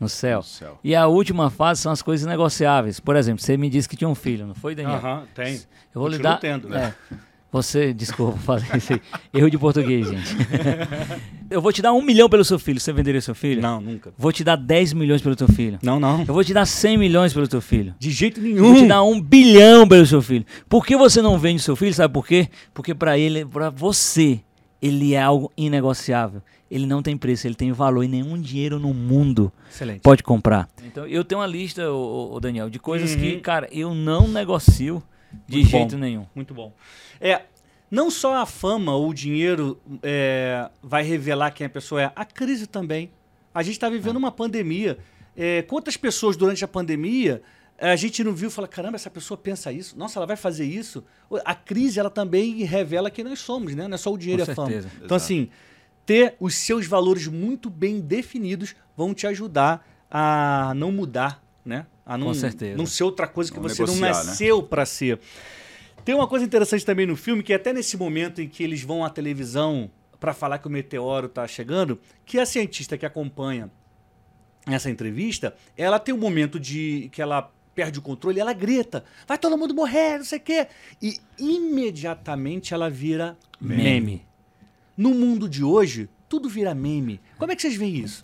[0.00, 0.38] no céu.
[0.38, 0.78] No céu.
[0.82, 2.98] E a última fase são as coisas negociáveis.
[3.00, 4.96] Por exemplo, você me disse que tinha um filho, não foi, Daniel?
[4.98, 5.54] Aham, tem.
[5.94, 6.38] Eu vou lhe dar.
[6.38, 6.94] tendo, né?
[7.12, 7.14] É.
[7.52, 9.00] Você, desculpa fazer isso aí.
[9.34, 10.36] Erro de português, gente.
[11.50, 12.78] Eu vou te dar um milhão pelo seu filho.
[12.78, 13.60] Você venderia seu filho?
[13.60, 14.12] Não, nunca.
[14.16, 15.78] Vou te dar 10 milhões pelo teu filho.
[15.82, 16.20] Não, não.
[16.20, 17.92] Eu vou te dar 100 milhões pelo teu filho.
[17.98, 18.82] De jeito Eu vou nenhum.
[18.82, 20.44] te dar um bilhão pelo seu filho.
[20.68, 21.92] Por que você não vende seu filho?
[21.92, 22.48] Sabe por quê?
[22.72, 24.40] Porque pra ele, para você,
[24.80, 26.40] ele é algo inegociável.
[26.70, 30.02] Ele não tem preço, ele tem valor e nenhum dinheiro no mundo Excelente.
[30.02, 30.68] pode comprar.
[30.86, 33.40] Então, eu tenho uma lista, ô, Daniel, de coisas que, Uhum.
[33.40, 35.02] cara, eu não negocio
[35.46, 35.98] de Muito jeito bom.
[35.98, 36.26] nenhum.
[36.34, 36.72] Muito bom.
[37.20, 37.42] É,
[37.90, 42.24] não só a fama ou o dinheiro é, vai revelar quem a pessoa é, a
[42.24, 43.10] crise também.
[43.52, 44.98] A gente está vivendo uma pandemia.
[45.36, 47.42] É, quantas pessoas durante a pandemia
[47.78, 49.98] é, a gente não viu e fala, caramba, essa pessoa pensa isso?
[49.98, 51.02] Nossa, ela vai fazer isso?
[51.44, 53.88] A crise, ela também revela quem nós somos, né?
[53.88, 54.68] Não é só o dinheiro e a fama.
[54.68, 54.88] certeza.
[54.96, 55.14] Então, Exato.
[55.14, 55.48] assim,
[56.04, 61.86] ter os seus valores muito bem definidos vão te ajudar a não mudar, né?
[62.10, 62.76] A não, Com certeza.
[62.76, 64.08] não ser outra coisa que Não você não né?
[64.08, 65.20] nasceu para ser.
[66.04, 68.82] Tem uma coisa interessante também no filme, que é até nesse momento em que eles
[68.82, 73.70] vão à televisão para falar que o meteoro tá chegando, que a cientista que acompanha
[74.66, 79.38] essa entrevista, ela tem um momento de que ela perde o controle, ela grita, vai
[79.38, 80.66] todo mundo morrer, não sei o quê.
[81.00, 83.82] E imediatamente ela vira meme.
[83.84, 84.26] Meme.
[84.96, 87.20] No mundo de hoje, tudo vira meme.
[87.38, 88.20] Como é que vocês veem isso?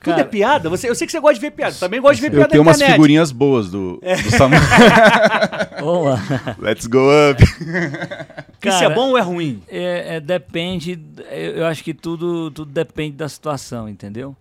[0.00, 0.70] Tudo Cara- é piada?
[0.70, 1.74] Você, eu sei que você gosta de ver piada.
[1.78, 2.94] Também gosto de ver Eu piada tenho na umas internet.
[2.96, 4.16] figurinhas boas do, É.
[4.16, 4.60] do Samuel.
[5.80, 6.56] Vamos lá.
[6.58, 7.42] Let's go up.
[7.42, 8.26] Isso é
[8.60, 9.62] Cara, bom ou é ruim?
[9.68, 10.98] É, é, depende,
[11.30, 14.34] eu, eu acho que tudo, tudo depende da situação, entendeu?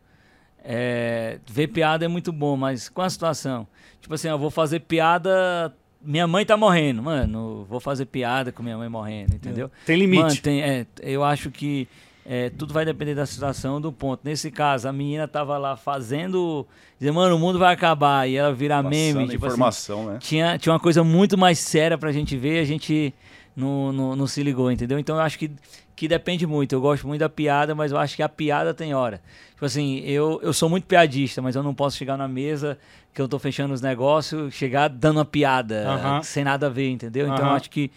[0.63, 3.67] É, ver piada é muito bom, mas com a situação?
[4.01, 8.61] Tipo assim, eu vou fazer piada, minha mãe tá morrendo, mano, vou fazer piada com
[8.63, 9.71] minha mãe morrendo, entendeu?
[9.85, 10.21] Tem limite.
[10.23, 11.87] Mano, tem, é, eu acho que
[12.31, 14.21] é, tudo vai depender da situação, do ponto.
[14.23, 16.67] Nesse caso, a menina tava lá fazendo,
[16.99, 20.19] dizendo, mano, o mundo vai acabar, e ela vira meme, tipo assim, informação, né?
[20.19, 23.15] tinha, tinha uma coisa muito mais séria pra gente ver, a gente
[23.55, 24.99] não, não, não se ligou, entendeu?
[24.99, 25.49] Então eu acho que,
[25.95, 26.73] que depende muito.
[26.73, 29.19] Eu gosto muito da piada, mas eu acho que a piada tem hora.
[29.55, 32.77] Tipo assim, eu, eu sou muito piadista, mas eu não posso chegar na mesa
[33.11, 36.21] que eu tô fechando os negócios, chegar dando uma piada, Aham.
[36.21, 37.27] sem nada a ver, entendeu?
[37.27, 37.55] Então eu Aham.
[37.55, 37.91] acho que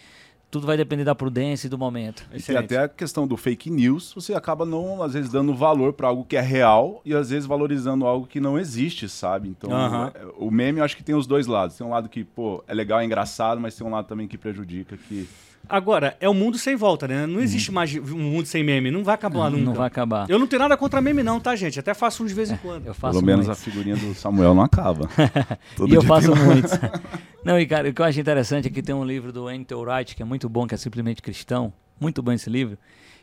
[0.53, 2.27] tudo vai depender da prudência e do momento.
[2.31, 6.09] E até a questão do fake news, você acaba não, às vezes, dando valor para
[6.09, 9.49] algo que é real e às vezes valorizando algo que não existe, sabe?
[9.49, 11.79] Então, é, o meme eu acho que tem os dois lados.
[11.79, 14.37] Tem um lado que, pô, é legal, é engraçado, mas tem um lado também que
[14.37, 15.27] prejudica, que
[15.69, 17.27] Agora, é um mundo sem volta, né?
[17.27, 18.91] Não existe mais um mundo sem meme.
[18.91, 19.65] Não vai acabar nunca.
[19.65, 20.29] Não vai acabar.
[20.29, 21.79] Eu não tenho nada contra meme, não, tá, gente?
[21.81, 22.87] Até faço uns de vez em quando.
[22.87, 23.59] Eu faço pelo menos muito.
[23.59, 25.09] a figurinha do Samuel não acaba.
[25.89, 26.69] E eu faço tem- muito.
[27.45, 29.83] Não, e cara, o que eu acho interessante é que tem um livro do Anthony
[29.85, 31.73] Wright, que é muito bom, que é simplesmente cristão.
[31.99, 32.79] Muito bom esse livro.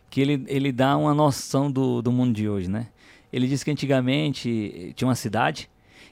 [0.10, 2.88] Que ele, ele dá uma noção do, do mundo de hoje, né?
[3.32, 5.70] Ele diz que antigamente eh, tinha uma cidade,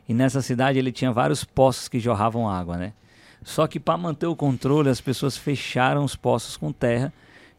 [0.07, 2.93] e nessa cidade ele tinha vários poços que jorravam água, né?
[3.43, 7.13] Só que para manter o controle, as pessoas fecharam os poços com terra,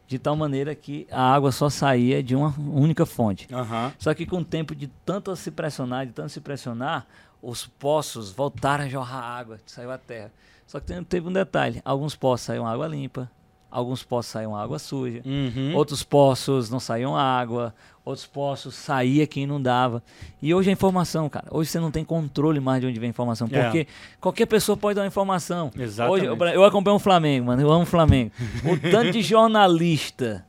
[0.07, 3.47] de tal maneira que a água só saía de uma única fonte.
[3.53, 3.91] Aham.
[3.99, 7.05] Só que com o tempo de tanto se pressionar, de tanto se pressionar,
[7.41, 10.31] os poços voltaram a jorrar água, saiu a terra.
[10.67, 13.29] Só que teve um detalhe: alguns poços saíam água limpa,
[13.71, 15.75] alguns poços saíam água suja, Uhum.
[15.75, 17.73] outros poços não saíam água,
[18.09, 20.01] outros poços saía quem não dava.
[20.41, 23.11] E hoje a informação, cara, hoje você não tem controle mais de onde vem a
[23.11, 23.63] informação, É.
[23.63, 23.87] porque
[24.19, 25.71] qualquer pessoa pode dar uma informação.
[25.77, 26.27] Exatamente.
[26.27, 28.31] Hoje, eu, eu acompanho o Flamengo, mano, eu amo o Flamengo.
[28.65, 30.45] O tanto de jornalista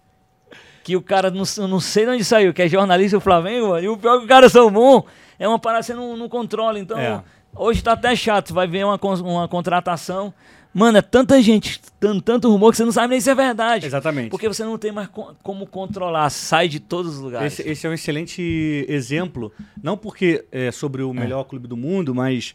[0.82, 3.84] que o cara não, não sei de onde saiu, que é jornalista do Flamengo, mano,
[3.84, 5.04] e o pior é que o cara são bom,
[5.38, 6.78] é uma parada que você não, não controla.
[6.78, 7.22] Então, É.
[7.54, 10.32] hoje tá até chato, vai ver uma, uma contratação.
[10.72, 13.86] Mano, é tanta gente, tanto, tanto rumor que você não sabe nem se é verdade.
[13.86, 14.30] Exatamente.
[14.30, 17.58] Porque você não tem mais co- como controlar, sai de todos os lugares.
[17.58, 19.52] Esse, esse é um excelente exemplo,
[19.82, 22.54] não porque é sobre o melhor clube do mundo, mas.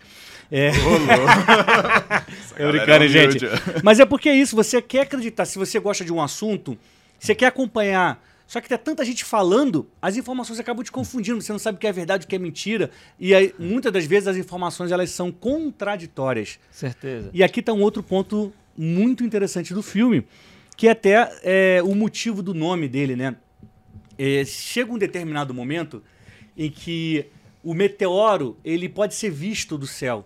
[0.51, 0.71] É,
[2.58, 3.45] brincando, é gente.
[3.45, 3.62] humilde.
[3.84, 6.78] Mas é porque é isso, você quer acreditar, se você gosta de um assunto,
[7.19, 11.41] você quer acompanhar Só que tem tanta gente falando, as informações acabam te confundindo.
[11.41, 12.91] Você não sabe o que é verdade, o que é mentira.
[13.19, 16.60] E aí, muitas das vezes as informações elas são contraditórias.
[16.69, 17.29] Certeza.
[17.34, 20.27] E aqui está um outro ponto muito interessante do filme,
[20.77, 23.36] que é até é, o motivo do nome dele, né?
[24.17, 26.03] É, chega um determinado momento
[26.55, 27.25] em que
[27.63, 30.25] o meteoro ele pode ser visto do céu.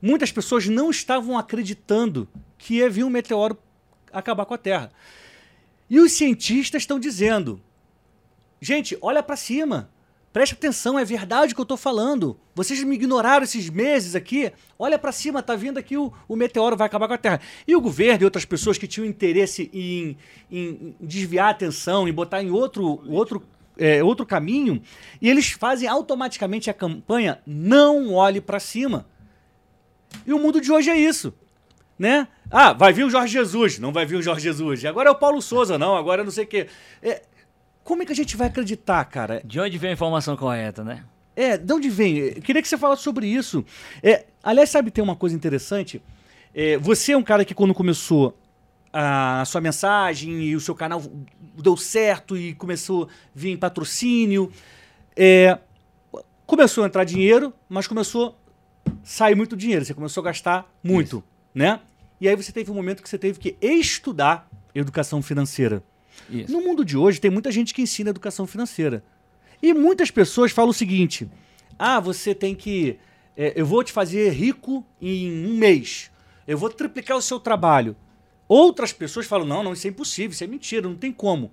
[0.00, 3.58] Muitas pessoas não estavam acreditando que ia vir um meteoro
[4.12, 4.90] acabar com a Terra.
[5.88, 7.60] E os cientistas estão dizendo:
[8.60, 9.90] gente, olha para cima.
[10.30, 12.38] Preste atenção, é verdade o que eu estou falando.
[12.54, 14.52] Vocês me ignoraram esses meses aqui.
[14.78, 17.40] Olha para cima, tá vindo aqui o, o, meteoro, vai acabar com a Terra.
[17.66, 20.18] E o governo e outras pessoas que tinham interesse em,
[20.50, 23.42] em desviar a atenção, em botar em outro, outro,
[23.78, 24.82] é, outro caminho,
[25.20, 29.06] e eles fazem automaticamente a campanha Não Olhe para Cima.
[30.26, 31.32] E o mundo de hoje é isso
[31.98, 32.28] né?
[32.50, 34.84] Ah, vai vir o Jorge Jesus, não vai vir o Jorge Jesus.
[34.84, 36.66] Agora é o Paulo Souza, não, agora é não sei o quê.
[37.02, 37.22] É,
[37.82, 39.42] como é que a gente vai acreditar, cara?
[39.44, 41.04] De onde vem a informação correta, né?
[41.34, 42.18] É, de onde vem?
[42.18, 43.64] Eu queria que você falasse sobre isso.
[44.02, 46.02] É, aliás, sabe, tem uma coisa interessante.
[46.54, 48.36] É, você é um cara que quando começou
[48.92, 51.02] a sua mensagem e o seu canal
[51.62, 54.50] deu certo e começou a vir patrocínio.
[55.16, 55.58] É,
[56.46, 58.36] começou a entrar dinheiro, mas começou
[58.86, 59.84] a sair muito dinheiro.
[59.84, 61.24] Você começou a gastar muito, Isso.
[61.58, 61.80] Né?
[62.20, 65.82] E aí você teve um momento que você teve que estudar educação financeira.
[66.30, 66.52] Isso.
[66.52, 69.02] No mundo de hoje tem muita gente que ensina educação financeira.
[69.60, 71.28] E muitas pessoas falam o seguinte:
[71.76, 72.96] ah, você tem que.
[73.36, 76.12] É, eu vou te fazer rico em um mês.
[76.46, 77.96] Eu vou triplicar o seu trabalho.
[78.46, 81.50] Outras pessoas falam: não, não, isso é impossível, isso é mentira, não tem como.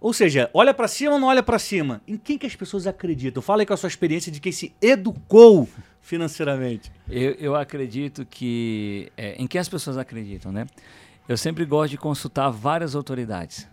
[0.00, 2.00] Ou seja, olha para cima ou não olha para cima?
[2.08, 3.42] Em quem que as pessoas acreditam?
[3.42, 5.68] Fala aí com a sua experiência de quem se educou
[6.06, 6.92] financeiramente.
[7.10, 9.10] Eu, eu acredito que.
[9.16, 10.64] É, em que as pessoas acreditam, né?
[11.28, 13.68] Eu sempre gosto de consultar várias autoridades.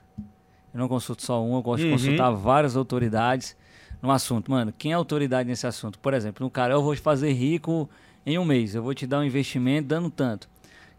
[0.73, 1.95] Eu não consulto só um, eu gosto uhum.
[1.95, 3.55] de consultar várias autoridades
[4.01, 4.49] no assunto.
[4.49, 5.99] Mano, quem é autoridade nesse assunto?
[5.99, 7.87] Por exemplo, um cara, eu vou te fazer rico
[8.25, 10.49] em um mês, eu vou te dar um investimento dando tanto.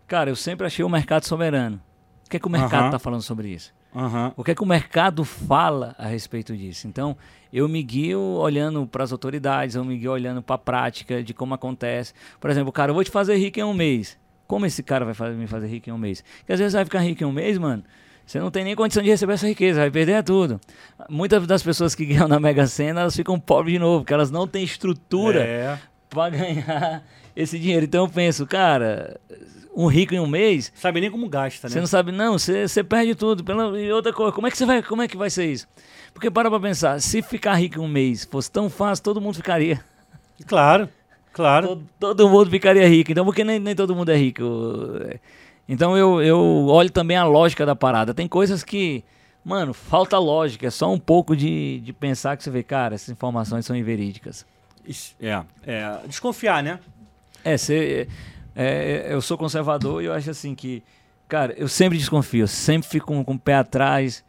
[0.07, 1.83] Cara, eu sempre achei o mercado soberano.
[2.25, 3.01] O que é que o mercado está uhum.
[3.01, 3.75] falando sobre isso?
[3.95, 4.33] Uhum.
[4.37, 6.89] O que é que o mercado fala a respeito disso?
[6.89, 7.17] Então,
[7.53, 11.33] eu me guio olhando para as autoridades, eu me guio olhando para a prática de
[11.33, 12.13] como acontece.
[12.41, 14.19] Por exemplo, cara, eu vou te fazer rico em um mês.
[14.47, 16.25] Como esse cara vai fazer, me fazer rico em um mês?
[16.39, 17.85] Porque às vezes vai ficar rico em um mês, mano.
[18.27, 20.61] Você não tem nem condição de receber essa riqueza, vai perder tudo.
[21.09, 24.31] Muitas das pessoas que ganham na Mega Sena, elas ficam pobres de novo, porque elas
[24.31, 25.79] não têm estrutura é.
[26.09, 27.85] para ganhar esse dinheiro.
[27.85, 29.21] Então eu penso, cara,
[29.75, 30.73] um rico em um mês.
[30.75, 31.73] Sabe nem como gasta, né?
[31.73, 33.43] Você não sabe, não, você, você perde tudo.
[33.43, 35.67] Pela, e outra coisa, como é que você vai, como é que vai ser isso?
[36.13, 39.35] Porque para pra pensar, se ficar rico em um mês fosse tão fácil, todo mundo
[39.35, 39.81] ficaria.
[40.47, 40.89] Claro,
[41.33, 41.69] claro.
[41.69, 43.11] Todo, todo mundo ficaria rico.
[43.11, 44.45] Então, porque nem, nem todo mundo é rico.
[45.69, 48.15] Então eu, eu olho também a lógica da parada.
[48.15, 49.03] Tem coisas que,
[49.45, 50.67] mano, falta lógica.
[50.67, 54.47] É só um pouco de, de pensar que você vê, cara, essas informações são inverídicas.
[55.21, 56.79] É, é desconfiar, né?
[57.45, 58.09] É, você
[58.55, 60.83] é, eu sou conservador e eu acho assim que,
[61.29, 64.25] cara, eu sempre desconfio, sempre fico com, com o pé atrás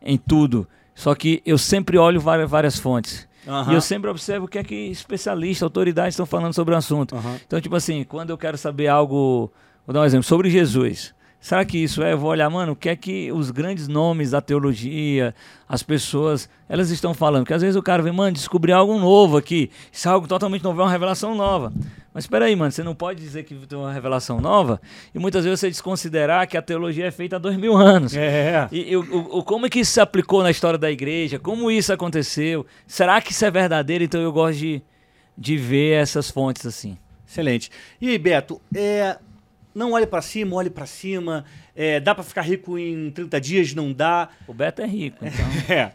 [0.00, 0.66] em tudo.
[0.94, 3.28] Só que eu sempre olho várias, várias fontes.
[3.46, 3.72] Uhum.
[3.72, 7.14] E eu sempre observo o que é que especialistas, autoridades estão falando sobre o assunto.
[7.14, 7.36] Uhum.
[7.46, 9.52] Então, tipo assim, quando eu quero saber algo,
[9.86, 11.14] vou dar um exemplo, sobre Jesus.
[11.46, 12.12] Será que isso é?
[12.12, 15.32] Eu vou olhar, mano, o que é que os grandes nomes da teologia,
[15.68, 17.44] as pessoas, elas estão falando?
[17.44, 19.70] Porque às vezes o cara vem, mano, descobrir algo novo aqui.
[19.92, 21.72] Isso é algo totalmente novo, é uma revelação nova.
[22.12, 24.80] Mas espera aí, mano, você não pode dizer que tem uma revelação nova
[25.14, 28.16] e muitas vezes você desconsiderar que a teologia é feita há dois mil anos.
[28.16, 28.66] É.
[28.72, 31.38] E, e o, o, como é que isso se aplicou na história da igreja?
[31.38, 32.66] Como isso aconteceu?
[32.88, 34.02] Será que isso é verdadeiro?
[34.02, 34.82] Então eu gosto de,
[35.38, 36.98] de ver essas fontes assim.
[37.24, 37.70] Excelente.
[38.00, 39.16] E aí, Beto, é,
[39.76, 41.44] não olhe para cima, olhe para cima.
[41.74, 43.74] É, dá para ficar rico em 30 dias?
[43.74, 44.30] Não dá.
[44.48, 45.46] O Beto é rico, então.
[45.68, 45.92] é.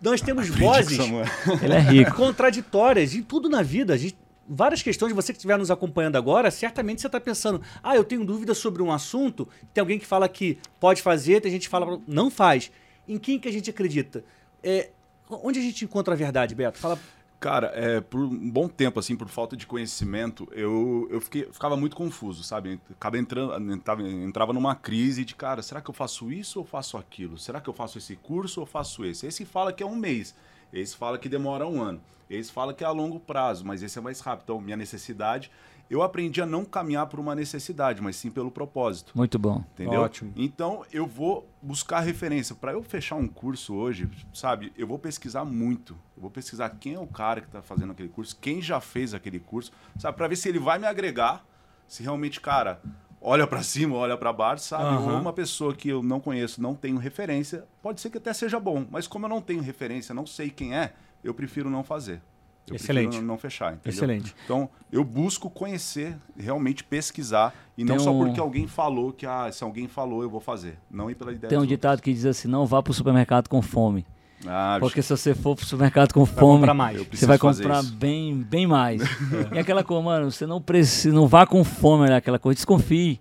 [0.00, 0.98] Nós temos vozes
[1.62, 2.16] Ele é rico.
[2.16, 3.94] contraditórias em tudo na vida.
[3.94, 4.16] A gente,
[4.48, 8.24] várias questões, você que estiver nos acompanhando agora, certamente você está pensando, ah, eu tenho
[8.24, 12.00] dúvida sobre um assunto, tem alguém que fala que pode fazer, tem gente que fala
[12.08, 12.72] não faz.
[13.08, 14.24] Em quem que a gente acredita?
[14.64, 14.90] É,
[15.30, 16.78] onde a gente encontra a verdade, Beto?
[16.78, 16.98] Fala
[17.42, 21.76] Cara, é, por um bom tempo, assim, por falta de conhecimento, eu, eu fiquei, ficava
[21.76, 22.80] muito confuso, sabe?
[22.92, 26.96] Acaba entrando, entrava, entrava numa crise de, cara, será que eu faço isso ou faço
[26.96, 27.36] aquilo?
[27.36, 29.26] Será que eu faço esse curso ou faço esse?
[29.26, 30.36] Esse fala que é um mês,
[30.72, 32.00] esse fala que demora um ano,
[32.30, 34.44] esse fala que é a longo prazo, mas esse é mais rápido.
[34.44, 35.50] Então, minha necessidade
[35.92, 39.12] eu aprendi a não caminhar por uma necessidade, mas sim pelo propósito.
[39.14, 39.62] Muito bom.
[39.74, 40.00] Entendeu?
[40.00, 40.32] Ótimo.
[40.34, 42.54] Então, eu vou buscar referência.
[42.54, 45.92] Para eu fechar um curso hoje, sabe, eu vou pesquisar muito.
[46.16, 49.12] Eu vou pesquisar quem é o cara que está fazendo aquele curso, quem já fez
[49.12, 51.44] aquele curso, sabe, para ver se ele vai me agregar,
[51.86, 52.80] se realmente, cara,
[53.20, 54.84] olha para cima, olha para baixo, sabe?
[54.84, 55.12] Aham.
[55.12, 58.58] Ou uma pessoa que eu não conheço, não tenho referência, pode ser que até seja
[58.58, 62.22] bom, mas como eu não tenho referência, não sei quem é, eu prefiro não fazer.
[62.68, 63.06] Eu Excelente.
[63.08, 63.90] prefiro não fechar, entendeu?
[63.92, 64.34] Excelente.
[64.44, 69.50] Então, eu busco conhecer, realmente pesquisar, e não só um- porque alguém falou que, ah,
[69.50, 70.78] se alguém falou, eu vou fazer.
[70.90, 73.60] Não ir pela ideia Tem um ditado que diz assim: não vá pro supermercado com
[73.60, 74.06] fome.
[74.46, 76.66] Ah, Porque se você for pro supermercado com Vai fome,
[77.12, 77.92] você vai comprar isso.
[77.94, 79.00] bem, bem mais.
[79.54, 83.20] E aquela coisa, mano, você não precisa, não vá com fome, olha aquela coisa, desconfie,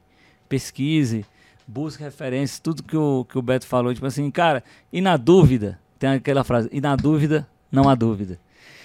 [0.50, 1.26] pesquise,
[1.68, 5.80] busque referências, tudo que o, que o Beto falou, tipo assim, cara, e na dúvida,
[6.00, 8.40] tem aquela frase, e na dúvida, não há dúvida.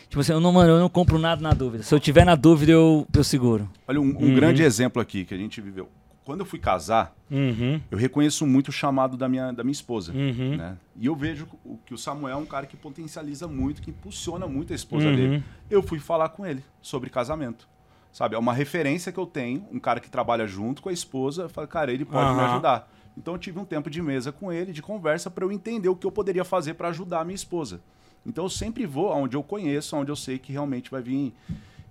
[0.09, 1.83] Tipo assim, eu não, mano, eu não compro nada na dúvida.
[1.83, 3.69] Se eu tiver na dúvida, eu, eu seguro.
[3.87, 4.35] Olha, um, um Uhum.
[4.35, 5.89] grande exemplo aqui que a gente viveu.
[6.25, 7.81] Quando eu fui casar, Uhum.
[7.91, 10.13] eu reconheço muito o chamado da minha, da minha esposa.
[10.13, 10.57] Uhum.
[10.57, 10.77] né?
[10.97, 14.47] E eu vejo o- que o Samuel é um cara que potencializa muito, que impulsiona
[14.47, 15.15] muito a esposa Uhum.
[15.15, 15.45] dele.
[15.71, 17.69] Eu fui falar com ele sobre casamento.
[18.13, 21.43] Sabe, é uma referência que eu tenho, um cara que trabalha junto com a esposa,
[21.43, 22.53] eu falo, cara, ele pode me Aham.
[22.55, 22.91] ajudar.
[23.17, 25.95] Então eu tive um tempo de mesa com ele, de conversa, para eu entender o
[25.97, 27.81] que eu poderia fazer para ajudar a minha esposa.
[28.27, 31.33] Então eu sempre vou aonde eu conheço, aonde eu sei que realmente vai vir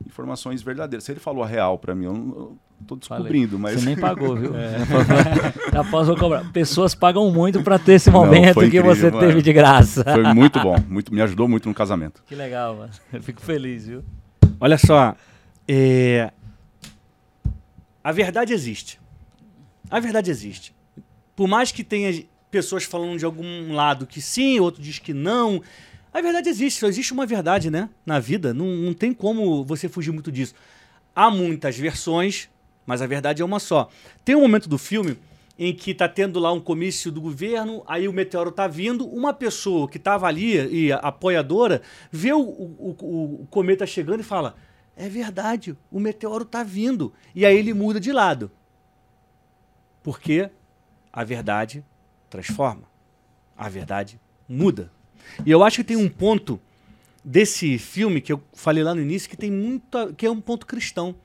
[0.05, 1.03] informações verdadeiras.
[1.03, 3.23] Se ele falou a real para mim, eu não eu tô Falei.
[3.23, 4.51] descobrindo, mas Você nem pagou, viu?
[4.55, 4.75] É.
[5.73, 6.51] Já posso cobrar.
[6.51, 9.19] Pessoas pagam muito pra ter esse Não, momento que incrível, você mano.
[9.19, 10.03] teve de graça.
[10.03, 12.21] foi muito bom, muito, me ajudou muito no casamento.
[12.27, 12.91] Que legal, mano.
[13.13, 14.03] Eu fico feliz, viu?
[14.59, 15.15] Olha só,
[15.67, 16.31] é,
[18.03, 18.99] a verdade existe.
[19.89, 20.75] A verdade existe.
[21.35, 25.61] Por mais que tenha pessoas falando de algum lado que sim, outro diz que não,
[26.19, 26.79] a verdade existe.
[26.79, 27.89] Só existe uma verdade, né?
[28.05, 28.53] Na vida.
[28.53, 30.53] Não, não tem como você fugir muito disso.
[31.15, 32.49] Há muitas versões,
[32.85, 33.89] mas a verdade é uma só.
[34.23, 35.17] Tem um momento do filme
[35.57, 39.33] em que tá tendo lá um comício do governo, aí o meteoro tá vindo, uma
[39.33, 40.55] pessoa que tava ali
[40.87, 44.55] e apoiadora vê o, o- o- o cometa chegando e fala:
[44.97, 47.13] "É verdade, o meteoro tá vindo".
[47.33, 48.51] E aí ele muda de lado.
[50.03, 50.49] Porque
[51.11, 51.83] a verdade
[52.29, 52.83] transforma.
[53.57, 54.91] A verdade muda.
[55.45, 56.59] E eu acho que tem um ponto
[57.23, 60.65] desse filme que eu falei lá no início que tem muito, que é um ponto
[60.65, 61.15] cristão.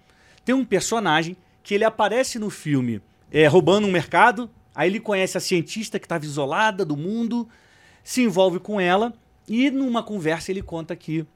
[0.45, 5.37] Tem um personagem que ele aparece no filme é, roubando um mercado, aí ele conhece
[5.37, 7.49] a cientista que estava isolada do mundo,
[8.03, 9.13] se envolve com ela
[9.47, 11.27] e numa conversa ele conta que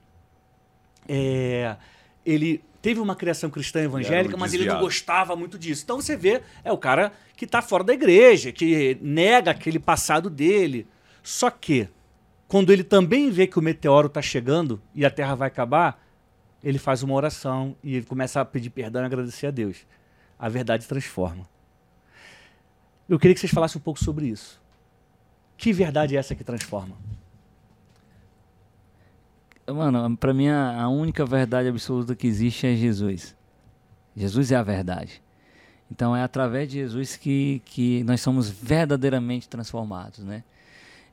[1.09, 1.77] é,
[2.25, 5.83] ele teve uma criação cristã evangélica, um mas ele não gostava muito disso.
[5.85, 10.29] Então você vê, é o cara que está fora da igreja, que nega aquele passado
[10.29, 10.87] dele.
[11.23, 11.89] Só que,
[12.47, 16.03] quando ele também vê que o meteoro está chegando e a Terra vai acabar,
[16.63, 19.87] ele faz uma oração e ele começa a pedir perdão e agradecer a Deus.
[20.39, 21.47] A verdade transforma.
[23.09, 24.61] Eu queria que vocês falassem um pouco sobre isso.
[25.57, 26.97] Que verdade é essa que transforma?
[29.67, 33.37] Mano, pra mim a única verdade absoluta que existe é Jesus.
[34.17, 35.23] Jesus é a verdade.
[35.91, 40.43] Então é através de Jesus que, que nós somos verdadeiramente transformados, né?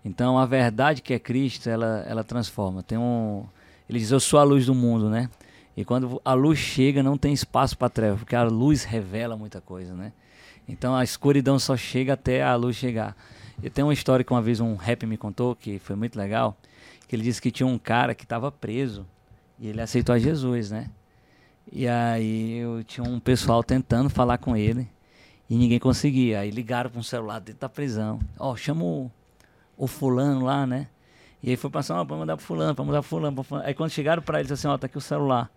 [0.03, 2.81] Então a verdade que é Cristo, ela, ela transforma.
[2.81, 3.45] Tem um,
[3.89, 5.29] ele diz: "Eu sou a luz do mundo", né?
[5.75, 9.61] E quando a luz chega, não tem espaço para treva, porque a luz revela muita
[9.61, 10.11] coisa, né?
[10.67, 13.15] Então a escuridão só chega até a luz chegar.
[13.61, 16.57] Eu tenho uma história que uma vez um rap me contou que foi muito legal,
[17.07, 19.05] que ele disse que tinha um cara que estava preso
[19.59, 20.89] e ele aceitou a Jesus, né?
[21.71, 24.89] E aí eu tinha um pessoal tentando falar com ele
[25.49, 26.39] e ninguém conseguia.
[26.39, 28.19] Aí ligaram para um celular dentro da prisão.
[28.39, 29.11] Ó, chama o,
[29.77, 30.87] o fulano lá, né?
[31.43, 33.67] E aí foi passando, ó, para mandar pro fulano, para mandar pro fulano, pra fulano.
[33.67, 35.49] Aí quando chegaram para ele, disse assim, ó, tá aqui o celular.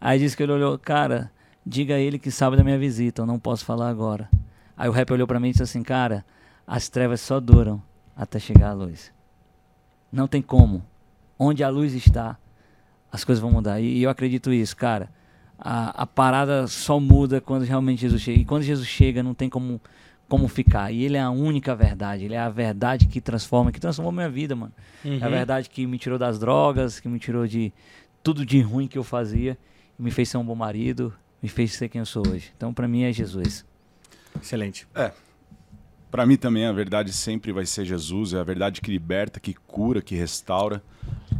[0.00, 1.30] Aí disse que ele olhou, cara,
[1.64, 4.28] diga a ele que sabe da minha visita, eu não posso falar agora.
[4.76, 6.24] Aí o rap olhou para mim e disse assim, cara,
[6.66, 7.82] as trevas só duram
[8.16, 9.12] até chegar a luz.
[10.12, 10.84] Não tem como.
[11.38, 12.38] Onde a luz está,
[13.10, 13.80] as coisas vão mudar.
[13.80, 15.08] E, e eu acredito isso, cara.
[15.58, 18.40] A, a parada só muda quando realmente Jesus chega.
[18.40, 19.80] E quando Jesus chega, não tem como,
[20.28, 20.90] como ficar.
[20.90, 22.24] E ele é a única verdade.
[22.24, 24.72] Ele é a verdade que transforma, que transformou minha vida, mano.
[25.04, 27.72] É a verdade que me tirou das drogas, que me tirou de
[28.22, 29.58] tudo de ruim que eu fazia.
[29.98, 32.52] E me fez ser um bom marido, me fez ser quem eu sou hoje.
[32.56, 33.64] Então, pra mim, é Jesus.
[34.40, 34.86] Excelente.
[36.10, 39.52] Para mim também a verdade sempre vai ser Jesus, é a verdade que liberta, que
[39.52, 40.80] cura, que restaura.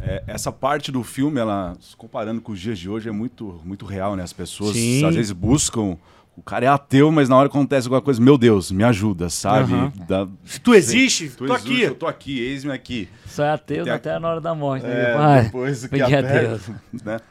[0.01, 3.61] É, essa parte do filme, ela, se comparando com os dias de hoje, é muito,
[3.63, 4.23] muito real, né?
[4.23, 5.05] As pessoas Sim.
[5.05, 5.97] às vezes buscam.
[6.37, 9.29] O cara é ateu, mas na hora que acontece alguma coisa, meu Deus, me ajuda,
[9.29, 9.73] sabe?
[9.73, 9.93] Aham.
[10.07, 11.81] Dá- Se tu existe, Tu tô existe, aqui.
[11.83, 13.07] Eu tô aqui, eis-me aqui.
[13.25, 14.83] Só é ateu Tem a- até na hora da morte.
[14.85, 15.11] né?
[15.11, 17.03] É, Vai, depois que pedir a aperta, Deus.
[17.03, 17.21] né?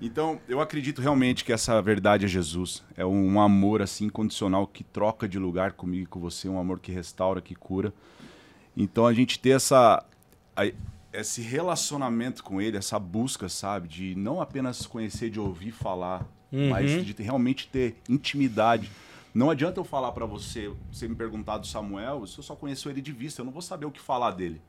[0.00, 2.82] Então, eu acredito realmente que essa verdade é Jesus.
[2.96, 6.78] É um amor assim incondicional que troca de lugar comigo e com você, um amor
[6.78, 7.92] que restaura, que cura.
[8.76, 10.02] Então, a gente ter essa
[10.56, 10.72] a-
[11.12, 16.70] esse relacionamento com ele, essa busca, sabe, de não apenas conhecer de ouvir falar, Uhum.
[16.70, 18.90] mas de realmente ter intimidade.
[19.34, 22.88] Não adianta eu falar para você, você me perguntar do Samuel, se eu só conheço
[22.88, 24.60] ele de vista, eu não vou saber o que falar dele.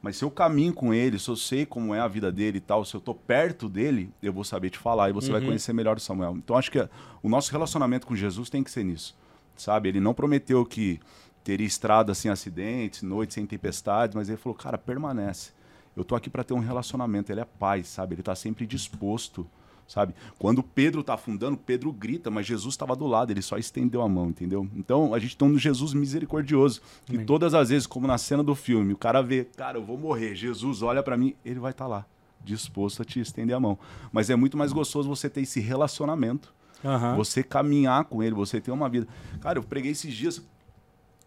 [0.00, 2.60] Mas se eu caminho com ele, se eu sei como é a vida dele e
[2.60, 5.38] tal, se eu tô perto dele, eu vou saber te falar e você uhum.
[5.38, 6.36] vai conhecer melhor o Samuel.
[6.36, 6.78] Então acho que
[7.22, 9.16] o nosso relacionamento com Jesus tem que ser nisso.
[9.56, 9.88] Sabe?
[9.88, 11.00] Ele não prometeu que
[11.42, 15.52] teria estrada sem acidentes, noites sem tempestades, mas ele falou: "Cara, permanece.
[15.96, 17.32] Eu tô aqui para ter um relacionamento".
[17.32, 18.14] Ele é pai, sabe?
[18.14, 19.46] Ele tá sempre disposto
[19.86, 20.14] sabe?
[20.38, 24.08] Quando Pedro está afundando, Pedro grita, mas Jesus estava do lado, ele só estendeu a
[24.08, 24.68] mão, entendeu?
[24.74, 27.26] Então a gente tem um Jesus misericordioso, que Amém.
[27.26, 30.34] todas as vezes, como na cena do filme, o cara vê, cara, eu vou morrer,
[30.34, 32.06] Jesus olha para mim, ele vai estar tá lá,
[32.42, 33.78] disposto a te estender a mão.
[34.12, 37.16] Mas é muito mais gostoso você ter esse relacionamento, uhum.
[37.16, 39.06] você caminhar com ele, você ter uma vida.
[39.40, 40.42] Cara, eu preguei esses dias,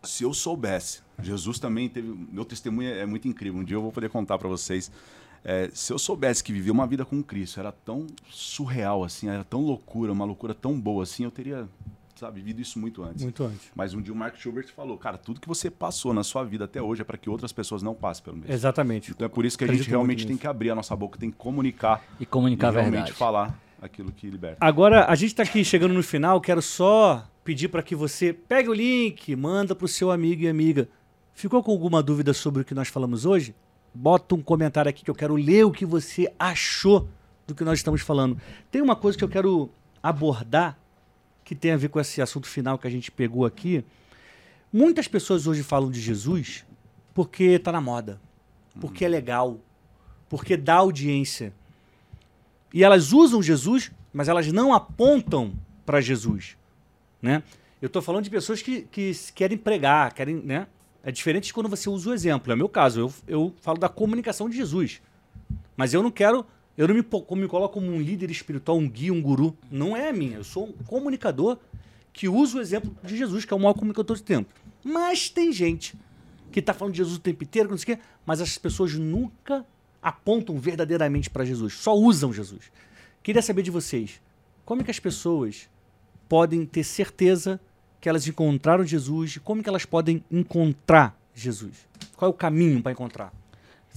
[0.04, 3.92] se eu soubesse, Jesus também teve, meu testemunho é muito incrível, um dia eu vou
[3.92, 4.92] poder contar para vocês.
[5.50, 9.46] É, se eu soubesse que viver uma vida com Cristo era tão surreal assim, era
[9.46, 11.70] tão loucura, uma loucura tão boa assim, eu teria
[12.18, 13.24] sabe, vivido isso muito antes.
[13.24, 13.72] Muito antes.
[13.74, 16.66] Mas um dia o Mark Schubert falou, cara, tudo que você passou na sua vida
[16.66, 18.52] até hoje é para que outras pessoas não passem pelo mesmo.
[18.52, 19.12] Exatamente.
[19.12, 21.32] Então é por isso que a gente realmente tem que abrir a nossa boca, tem
[21.32, 23.14] que comunicar e comunicar e realmente verdade.
[23.14, 24.58] falar aquilo que liberta.
[24.60, 28.68] Agora a gente está aqui chegando no final, quero só pedir para que você pegue
[28.68, 30.90] o link, manda para o seu amigo e amiga.
[31.34, 33.56] Ficou com alguma dúvida sobre o que nós falamos hoje?
[33.98, 37.08] Bota um comentário aqui que eu quero ler o que você achou
[37.48, 38.40] do que nós estamos falando.
[38.70, 39.70] Tem uma coisa que eu quero
[40.04, 40.78] abordar
[41.44, 43.84] que tem a ver com esse assunto final que a gente pegou aqui.
[44.72, 46.64] Muitas pessoas hoje falam de Jesus
[47.14, 48.22] porque está na moda,
[48.80, 49.58] porque é legal,
[50.30, 51.52] porque dá audiência.
[52.72, 55.54] E elas usam Jesus, mas elas não apontam
[55.86, 56.56] para Jesus.
[57.20, 57.42] Né?
[57.82, 60.68] Eu estou falando de pessoas que, que querem pregar, querem, né?
[61.08, 62.52] É diferente de quando você usa o exemplo.
[62.52, 63.00] É o meu caso.
[63.00, 65.02] Eu, eu falo da comunicação de Jesus.
[65.78, 66.46] Mas eu não quero.
[66.78, 69.58] Eu não me, me coloco como um líder espiritual, um guia, um guru.
[69.72, 70.36] Não é a minha.
[70.36, 71.60] Eu sou um comunicador
[72.12, 74.54] que usa o exemplo de Jesus, que é o maior comunicador de tempo.
[74.84, 75.96] Mas tem gente
[76.52, 78.94] que está falando de Jesus o tempo inteiro, não sei o quê, mas as pessoas
[78.94, 79.66] nunca
[80.02, 82.70] apontam verdadeiramente para Jesus, só usam Jesus.
[83.24, 84.20] Queria saber de vocês,
[84.66, 85.70] como é que as pessoas
[86.28, 87.62] podem ter certeza
[88.00, 91.88] que elas encontraram Jesus e como que elas podem encontrar Jesus?
[92.16, 93.32] Qual é o caminho para encontrar?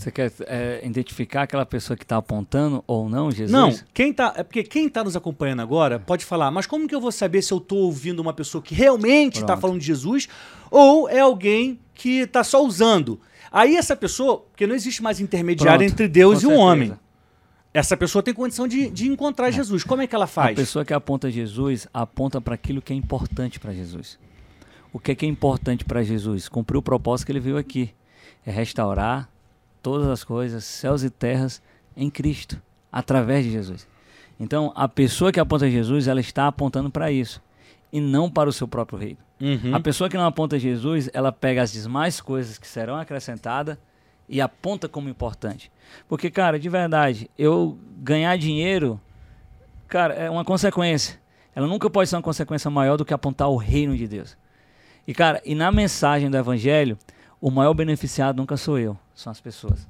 [0.01, 3.51] Você quer é, identificar aquela pessoa que está apontando ou não, Jesus?
[3.51, 6.95] Não, quem tá, é porque quem está nos acompanhando agora pode falar, mas como que
[6.95, 10.27] eu vou saber se eu estou ouvindo uma pessoa que realmente está falando de Jesus
[10.71, 13.21] ou é alguém que está só usando?
[13.53, 16.95] Aí essa pessoa, porque não existe mais intermediário Pronto, entre Deus e um homem.
[17.73, 19.53] Essa pessoa tem condição de, de encontrar é.
[19.53, 19.85] Jesus.
[19.85, 20.53] Como é que ela faz?
[20.53, 24.19] A pessoa que aponta Jesus aponta para aquilo que é importante para Jesus.
[24.93, 26.49] O que é, que é importante para Jesus?
[26.49, 27.95] Cumprir o propósito que ele veio aqui.
[28.45, 29.29] É restaurar
[29.83, 31.63] todas as coisas, céus e terras,
[31.97, 32.61] em Cristo,
[32.91, 33.87] através de Jesus.
[34.39, 37.41] Então, a pessoa que aponta Jesus, ela está apontando para isso
[37.93, 39.19] e não para o seu próprio reino.
[39.41, 39.75] Uhum.
[39.75, 43.79] A pessoa que não aponta Jesus, ela pega as demais coisas que serão acrescentadas
[44.31, 45.71] e aponta como importante.
[46.09, 48.99] Porque, cara, de verdade, eu ganhar dinheiro,
[49.89, 51.21] cara, é uma consequência.
[51.55, 54.39] Ela nunca pode ser uma consequência maior do que apontar o reino de Deus.
[55.07, 56.97] E, cara, e na mensagem do evangelho,
[57.41, 59.89] o maior beneficiado nunca sou eu, são as pessoas.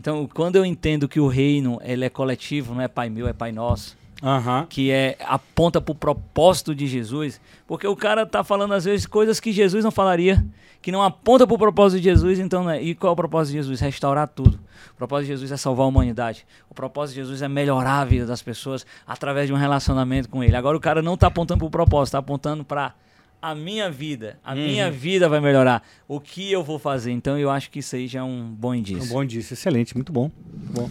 [0.00, 3.32] Então, quando eu entendo que o reino ele é coletivo, não é pai meu, é
[3.32, 4.66] pai nosso, Uhum.
[4.66, 9.06] que é aponta para o propósito de Jesus, porque o cara tá falando às vezes
[9.06, 10.44] coisas que Jesus não falaria,
[10.82, 12.82] que não aponta para o propósito de Jesus, então, né?
[12.82, 13.78] e qual é o propósito de Jesus?
[13.78, 14.58] Restaurar tudo.
[14.90, 16.44] O propósito de Jesus é salvar a humanidade.
[16.68, 20.42] O propósito de Jesus é melhorar a vida das pessoas através de um relacionamento com
[20.42, 20.56] Ele.
[20.56, 22.94] Agora o cara não está apontando para o propósito, está apontando para
[23.40, 24.40] a minha vida.
[24.44, 24.58] A uhum.
[24.58, 25.82] minha vida vai melhorar.
[26.08, 27.12] O que eu vou fazer?
[27.12, 29.04] Então eu acho que isso aí já é um bom indício.
[29.04, 30.32] Um bom indício, excelente, muito bom.
[30.52, 30.90] Muito bom.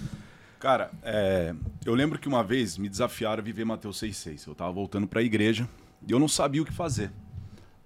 [0.59, 1.53] Cara, é,
[1.85, 4.47] eu lembro que uma vez me desafiaram a viver Mateus 6,6.
[4.47, 5.67] Eu estava voltando para a igreja
[6.07, 7.11] e eu não sabia o que fazer.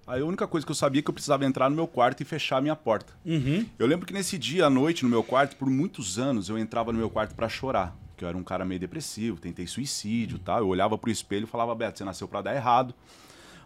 [0.06, 2.20] Aí a única coisa que eu sabia é que eu precisava entrar no meu quarto
[2.20, 3.12] e fechar a minha porta.
[3.24, 3.64] Uhum.
[3.78, 6.92] Eu lembro que nesse dia à noite, no meu quarto, por muitos anos, eu entrava
[6.92, 7.96] no meu quarto para chorar.
[8.08, 10.58] Porque eu era um cara meio depressivo, tentei suicídio e tal.
[10.58, 12.92] Eu olhava pro espelho e falava, Beto, você nasceu para dar errado.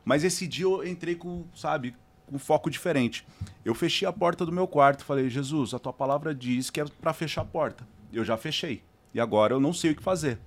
[0.04, 1.96] Mas esse dia eu entrei com, sabe,
[2.26, 3.26] com um foco diferente.
[3.64, 6.78] Eu fechei a porta do meu quarto e falei, Jesus, a tua palavra diz que
[6.78, 7.88] é para fechar a porta.
[8.12, 8.82] Eu já fechei.
[9.14, 10.38] E agora eu não sei o que fazer.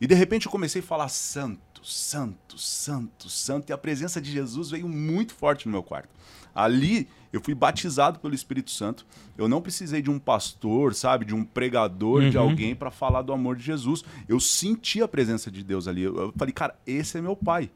[0.00, 3.70] E de repente eu comecei a falar santo, santo, santo, santo.
[3.70, 6.08] E a presença de Jesus veio muito forte no meu quarto.
[6.54, 9.06] Ali eu fui batizado pelo Espírito Santo.
[9.36, 12.30] Eu não precisei de um pastor, sabe, de um pregador, uhum.
[12.30, 14.02] de alguém para falar do amor de Jesus.
[14.26, 16.02] Eu senti a presença de Deus ali.
[16.02, 17.70] Eu falei, cara, esse é meu pai.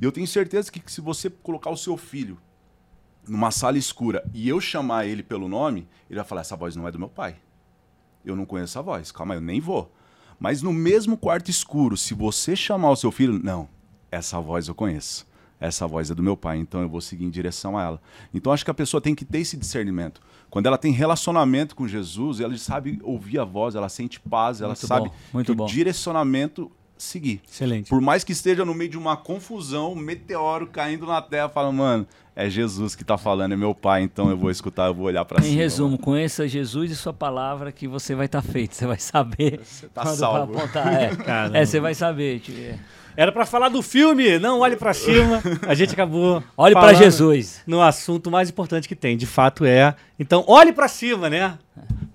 [0.00, 2.38] E eu tenho certeza que, que se você colocar o seu filho
[3.28, 6.88] numa sala escura e eu chamar ele pelo nome, ele vai falar: essa voz não
[6.88, 7.36] é do meu pai
[8.24, 9.10] eu não conheço a voz.
[9.12, 9.92] Calma, eu nem vou.
[10.38, 13.68] Mas no mesmo quarto escuro, se você chamar o seu filho, não,
[14.10, 15.26] essa voz eu conheço.
[15.60, 18.02] essa voz é do meu pai, então eu vou seguir em direção a ela.
[18.34, 20.20] Então acho que a pessoa tem que ter esse discernimento.
[20.50, 24.70] Quando ela tem relacionamento com Jesus, ela sabe ouvir a voz, ela sente paz, ela
[24.70, 25.64] Muito sabe bom, muito que bom.
[25.64, 27.40] o direcionamento seguir.
[27.50, 27.88] Excelente.
[27.90, 31.70] Por mais que esteja no meio de uma confusão, um meteoro caindo na terra, fala,
[31.72, 35.06] mano, é Jesus que tá falando, é meu pai, então eu vou escutar, eu vou
[35.06, 35.56] olhar para Em cima.
[35.56, 38.74] resumo, conheça Jesus e sua palavra que você vai estar feito.
[38.74, 39.60] Você vai saber.
[39.64, 40.58] Você tá salvo.
[40.58, 40.86] apontar.
[40.94, 41.10] É,
[41.62, 42.40] é você vai saber.
[42.40, 42.78] tipo, é.
[43.16, 45.40] Era pra falar do filme, não olhe pra cima.
[45.68, 46.42] A gente acabou.
[46.56, 47.62] Olhe para Jesus.
[47.64, 49.94] No assunto mais importante que tem, de fato é.
[50.18, 51.56] Então, olhe pra cima, né?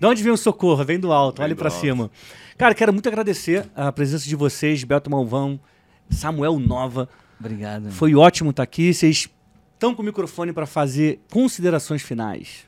[0.00, 0.82] De onde vem o socorro?
[0.84, 1.70] Vem do alto, Vem olhe alto.
[1.70, 2.10] cima.
[2.56, 5.60] Cara, quero muito agradecer a presença de vocês, Beto Malvão,
[6.08, 7.08] Samuel Nova.
[7.38, 7.90] Obrigado.
[7.92, 8.92] Foi ótimo estar aqui.
[8.94, 9.28] Vocês
[9.74, 12.64] estão com o microfone pra fazer considerações finais.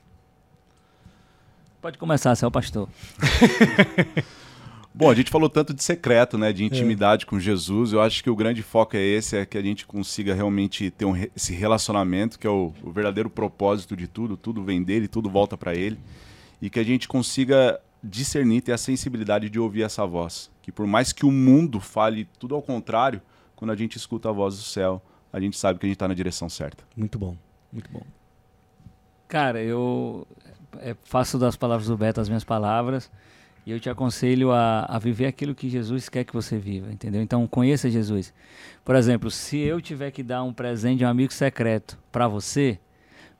[1.81, 2.89] Pode começar, você é pastor.
[4.95, 7.95] Bom, a gente falou tanto de secreto, né, de intimidade com Jesus.
[7.95, 11.07] Eu acho que o grande foco é esse, é que a gente consiga realmente ter
[11.07, 14.37] um re- esse relacionamento, que é o, o verdadeiro propósito de tudo.
[14.37, 15.99] Tudo vem dele, tudo volta para ele,
[16.63, 20.49] e que a gente consiga discernir, ter a sensibilidade de ouvir essa voz.
[20.63, 23.21] Que por mais que o mundo fale tudo ao contrário,
[23.57, 25.03] quando a gente escuta a voz do céu,
[25.33, 26.85] a gente sabe que a gente está na direção certa.
[26.97, 27.37] Muito bom,
[27.73, 28.03] muito bom.
[29.27, 30.27] Cara, eu
[30.79, 33.11] é, faço das palavras do Beto as minhas palavras
[33.67, 37.23] e eu te aconselho a, a viver aquilo que Jesus quer que você viva, entendeu?
[37.23, 38.33] Então conheça Jesus.
[38.85, 42.79] Por exemplo, se eu tiver que dar um presente de um amigo secreto pra você,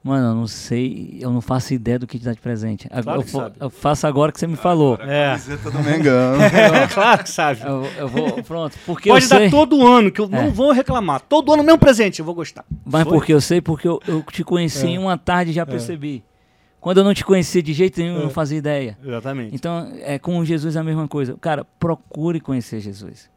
[0.03, 2.89] mano, eu não sei, eu não faço ideia do que te dar de presente.
[2.89, 3.57] Claro eu, que fo- sabe.
[3.61, 4.99] eu faço agora que você me falou.
[5.01, 5.29] É.
[5.31, 6.35] Camiseta do Mengão.
[6.93, 7.61] claro que sabe.
[7.65, 9.51] Eu, eu vou, pronto, porque Pode eu dar sei.
[9.51, 10.29] todo ano, que eu É.
[10.29, 11.21] não vou reclamar.
[11.21, 12.65] Todo ano, mesmo presente, eu vou gostar.
[12.85, 13.13] Mas Foi?
[13.13, 14.91] porque eu sei, porque eu, eu te conheci É.
[14.91, 16.25] em uma tarde e já percebi.
[16.81, 18.25] Quando eu não te conhecia de jeito nenhum, eu É.
[18.25, 18.99] não fazia ideia.
[19.05, 19.55] Exatamente.
[19.55, 21.37] Então, é, com Jesus é a mesma coisa.
[21.41, 23.31] Cara, procure conhecer Jesus.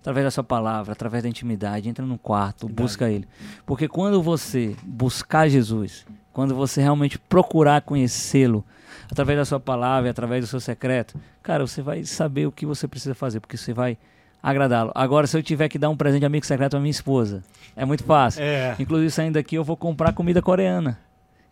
[0.00, 2.82] Através da sua palavra, através da intimidade, entra no quarto, Verdade.
[2.82, 3.26] busca ele.
[3.66, 8.64] Porque quando você buscar Jesus, quando você realmente procurar conhecê-lo,
[9.10, 12.86] através da sua palavra, através do seu secreto, cara, você vai saber o que você
[12.86, 13.98] precisa fazer, porque você vai
[14.42, 14.92] agradá-lo.
[14.94, 17.42] Agora, se eu tiver que dar um presente de amigo secreto à minha esposa,
[17.74, 18.42] é muito fácil.
[18.42, 18.76] É.
[18.78, 20.98] Inclusive, saindo daqui, eu vou comprar comida coreana.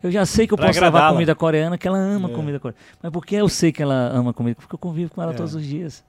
[0.02, 2.32] Eu já sei que eu Pra posso levar comida coreana, que ela ama É.
[2.32, 2.78] comida coreana.
[3.02, 4.54] Mas por que eu sei que ela ama comida?
[4.60, 5.34] Porque eu convivo com ela É.
[5.34, 6.04] todos os dias.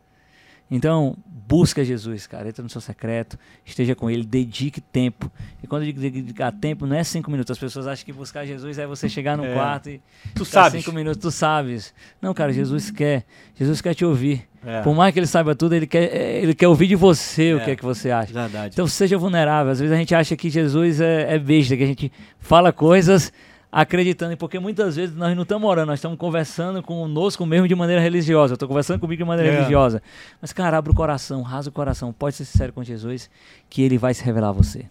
[0.70, 1.16] Então,
[1.48, 2.50] busca Jesus, cara.
[2.50, 5.32] Entra no seu secreto, esteja com ele, dedique tempo.
[5.64, 7.52] E quando eu digo dedicar tempo, não é cinco minutos.
[7.52, 9.54] As pessoas acham que buscar Jesus é você chegar no É.
[9.54, 10.02] quarto e
[10.36, 10.84] Tu sabes.
[10.84, 11.94] cinco minutos, tu sabes.
[12.22, 13.24] Não, cara, Jesus quer.
[13.56, 14.46] Jesus quer te ouvir.
[14.66, 14.82] É.
[14.82, 16.14] Por mais que ele saiba tudo, ele quer,
[16.44, 17.64] ele quer ouvir de você o É.
[17.64, 18.34] que é que você acha.
[18.34, 18.74] Verdade.
[18.74, 19.72] Então seja vulnerável.
[19.72, 23.32] Às vezes a gente acha que Jesus é, é besta, que a gente fala coisas
[23.72, 28.02] acreditando, porque muitas vezes nós não estamos orando, nós estamos conversando conosco mesmo de maneira
[28.02, 28.54] religiosa.
[28.54, 29.56] Eu estou conversando comigo de maneira É.
[29.58, 30.02] religiosa.
[30.42, 33.30] Mas, cara, abre o coração, rasa o coração, pode ser sincero com Jesus,
[33.70, 34.86] que ele vai se revelar a você.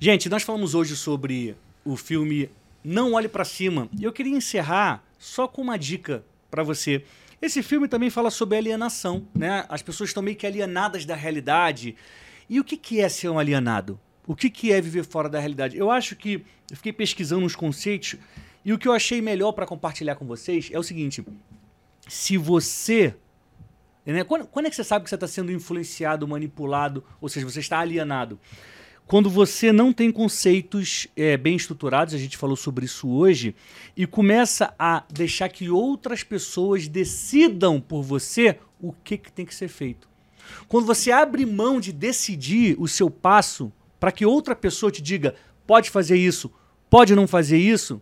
[0.00, 2.50] Gente, nós falamos hoje sobre o filme
[2.84, 3.88] Não Olhe Pra Cima.
[3.98, 7.02] E eu queria encerrar só com uma dica pra você.
[7.40, 9.64] Esse filme também fala sobre alienação, né?
[9.68, 11.96] As pessoas estão meio que alienadas da realidade.
[12.48, 13.98] E o que, que é ser um alienado?
[14.28, 15.76] O que, que é viver fora da realidade?
[15.76, 18.14] Eu acho que eu fiquei pesquisando uns conceitos
[18.62, 21.24] e o que eu achei melhor pra compartilhar com vocês é o seguinte:
[22.06, 23.16] se você
[24.12, 24.24] né?
[24.24, 27.60] Quando, quando é que você sabe que você está sendo influenciado, manipulado, ou seja, você
[27.60, 28.38] está alienado?
[29.06, 33.54] Quando você não tem conceitos é, bem estruturados, a gente falou sobre isso hoje,
[33.96, 39.54] e começa a deixar que outras pessoas decidam por você o que, que tem que
[39.54, 40.08] ser feito.
[40.68, 45.34] Quando você abre mão de decidir o seu passo para que outra pessoa te diga
[45.66, 46.50] pode fazer isso,
[46.88, 48.00] pode não fazer isso,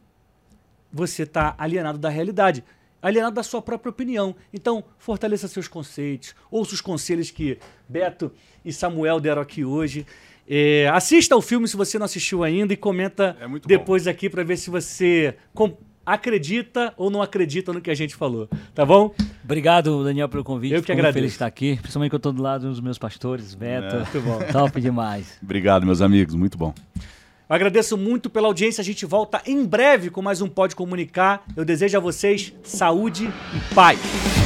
[0.92, 2.64] você está alienado da realidade,
[3.02, 4.34] alienado da sua própria opinião.
[4.52, 8.32] Então, fortaleça seus conceitos, ouça os conselhos que Beto
[8.64, 10.06] e Samuel deram aqui hoje.
[10.48, 13.68] É, assista ao filme se você não assistiu ainda e comenta É muito bom.
[13.68, 15.36] depois aqui para ver se você
[16.06, 18.48] acredita ou não acredita no que a gente falou.
[18.74, 19.12] Tá bom?
[19.44, 20.74] Obrigado, Daniel, pelo convite.
[20.74, 21.14] Eu que agradeço.
[21.14, 23.96] feliz de estar aqui, principalmente que eu estou do lado dos meus pastores, Beto.
[23.96, 23.98] É.
[23.98, 24.38] Muito bom.
[24.52, 25.38] Top demais.
[25.42, 26.72] Obrigado, meus amigos, muito bom.
[27.48, 28.80] Eu agradeço muito pela audiência.
[28.80, 31.44] A gente volta em breve com mais um Pode Comunicar.
[31.56, 34.45] Eu desejo a vocês saúde e paz.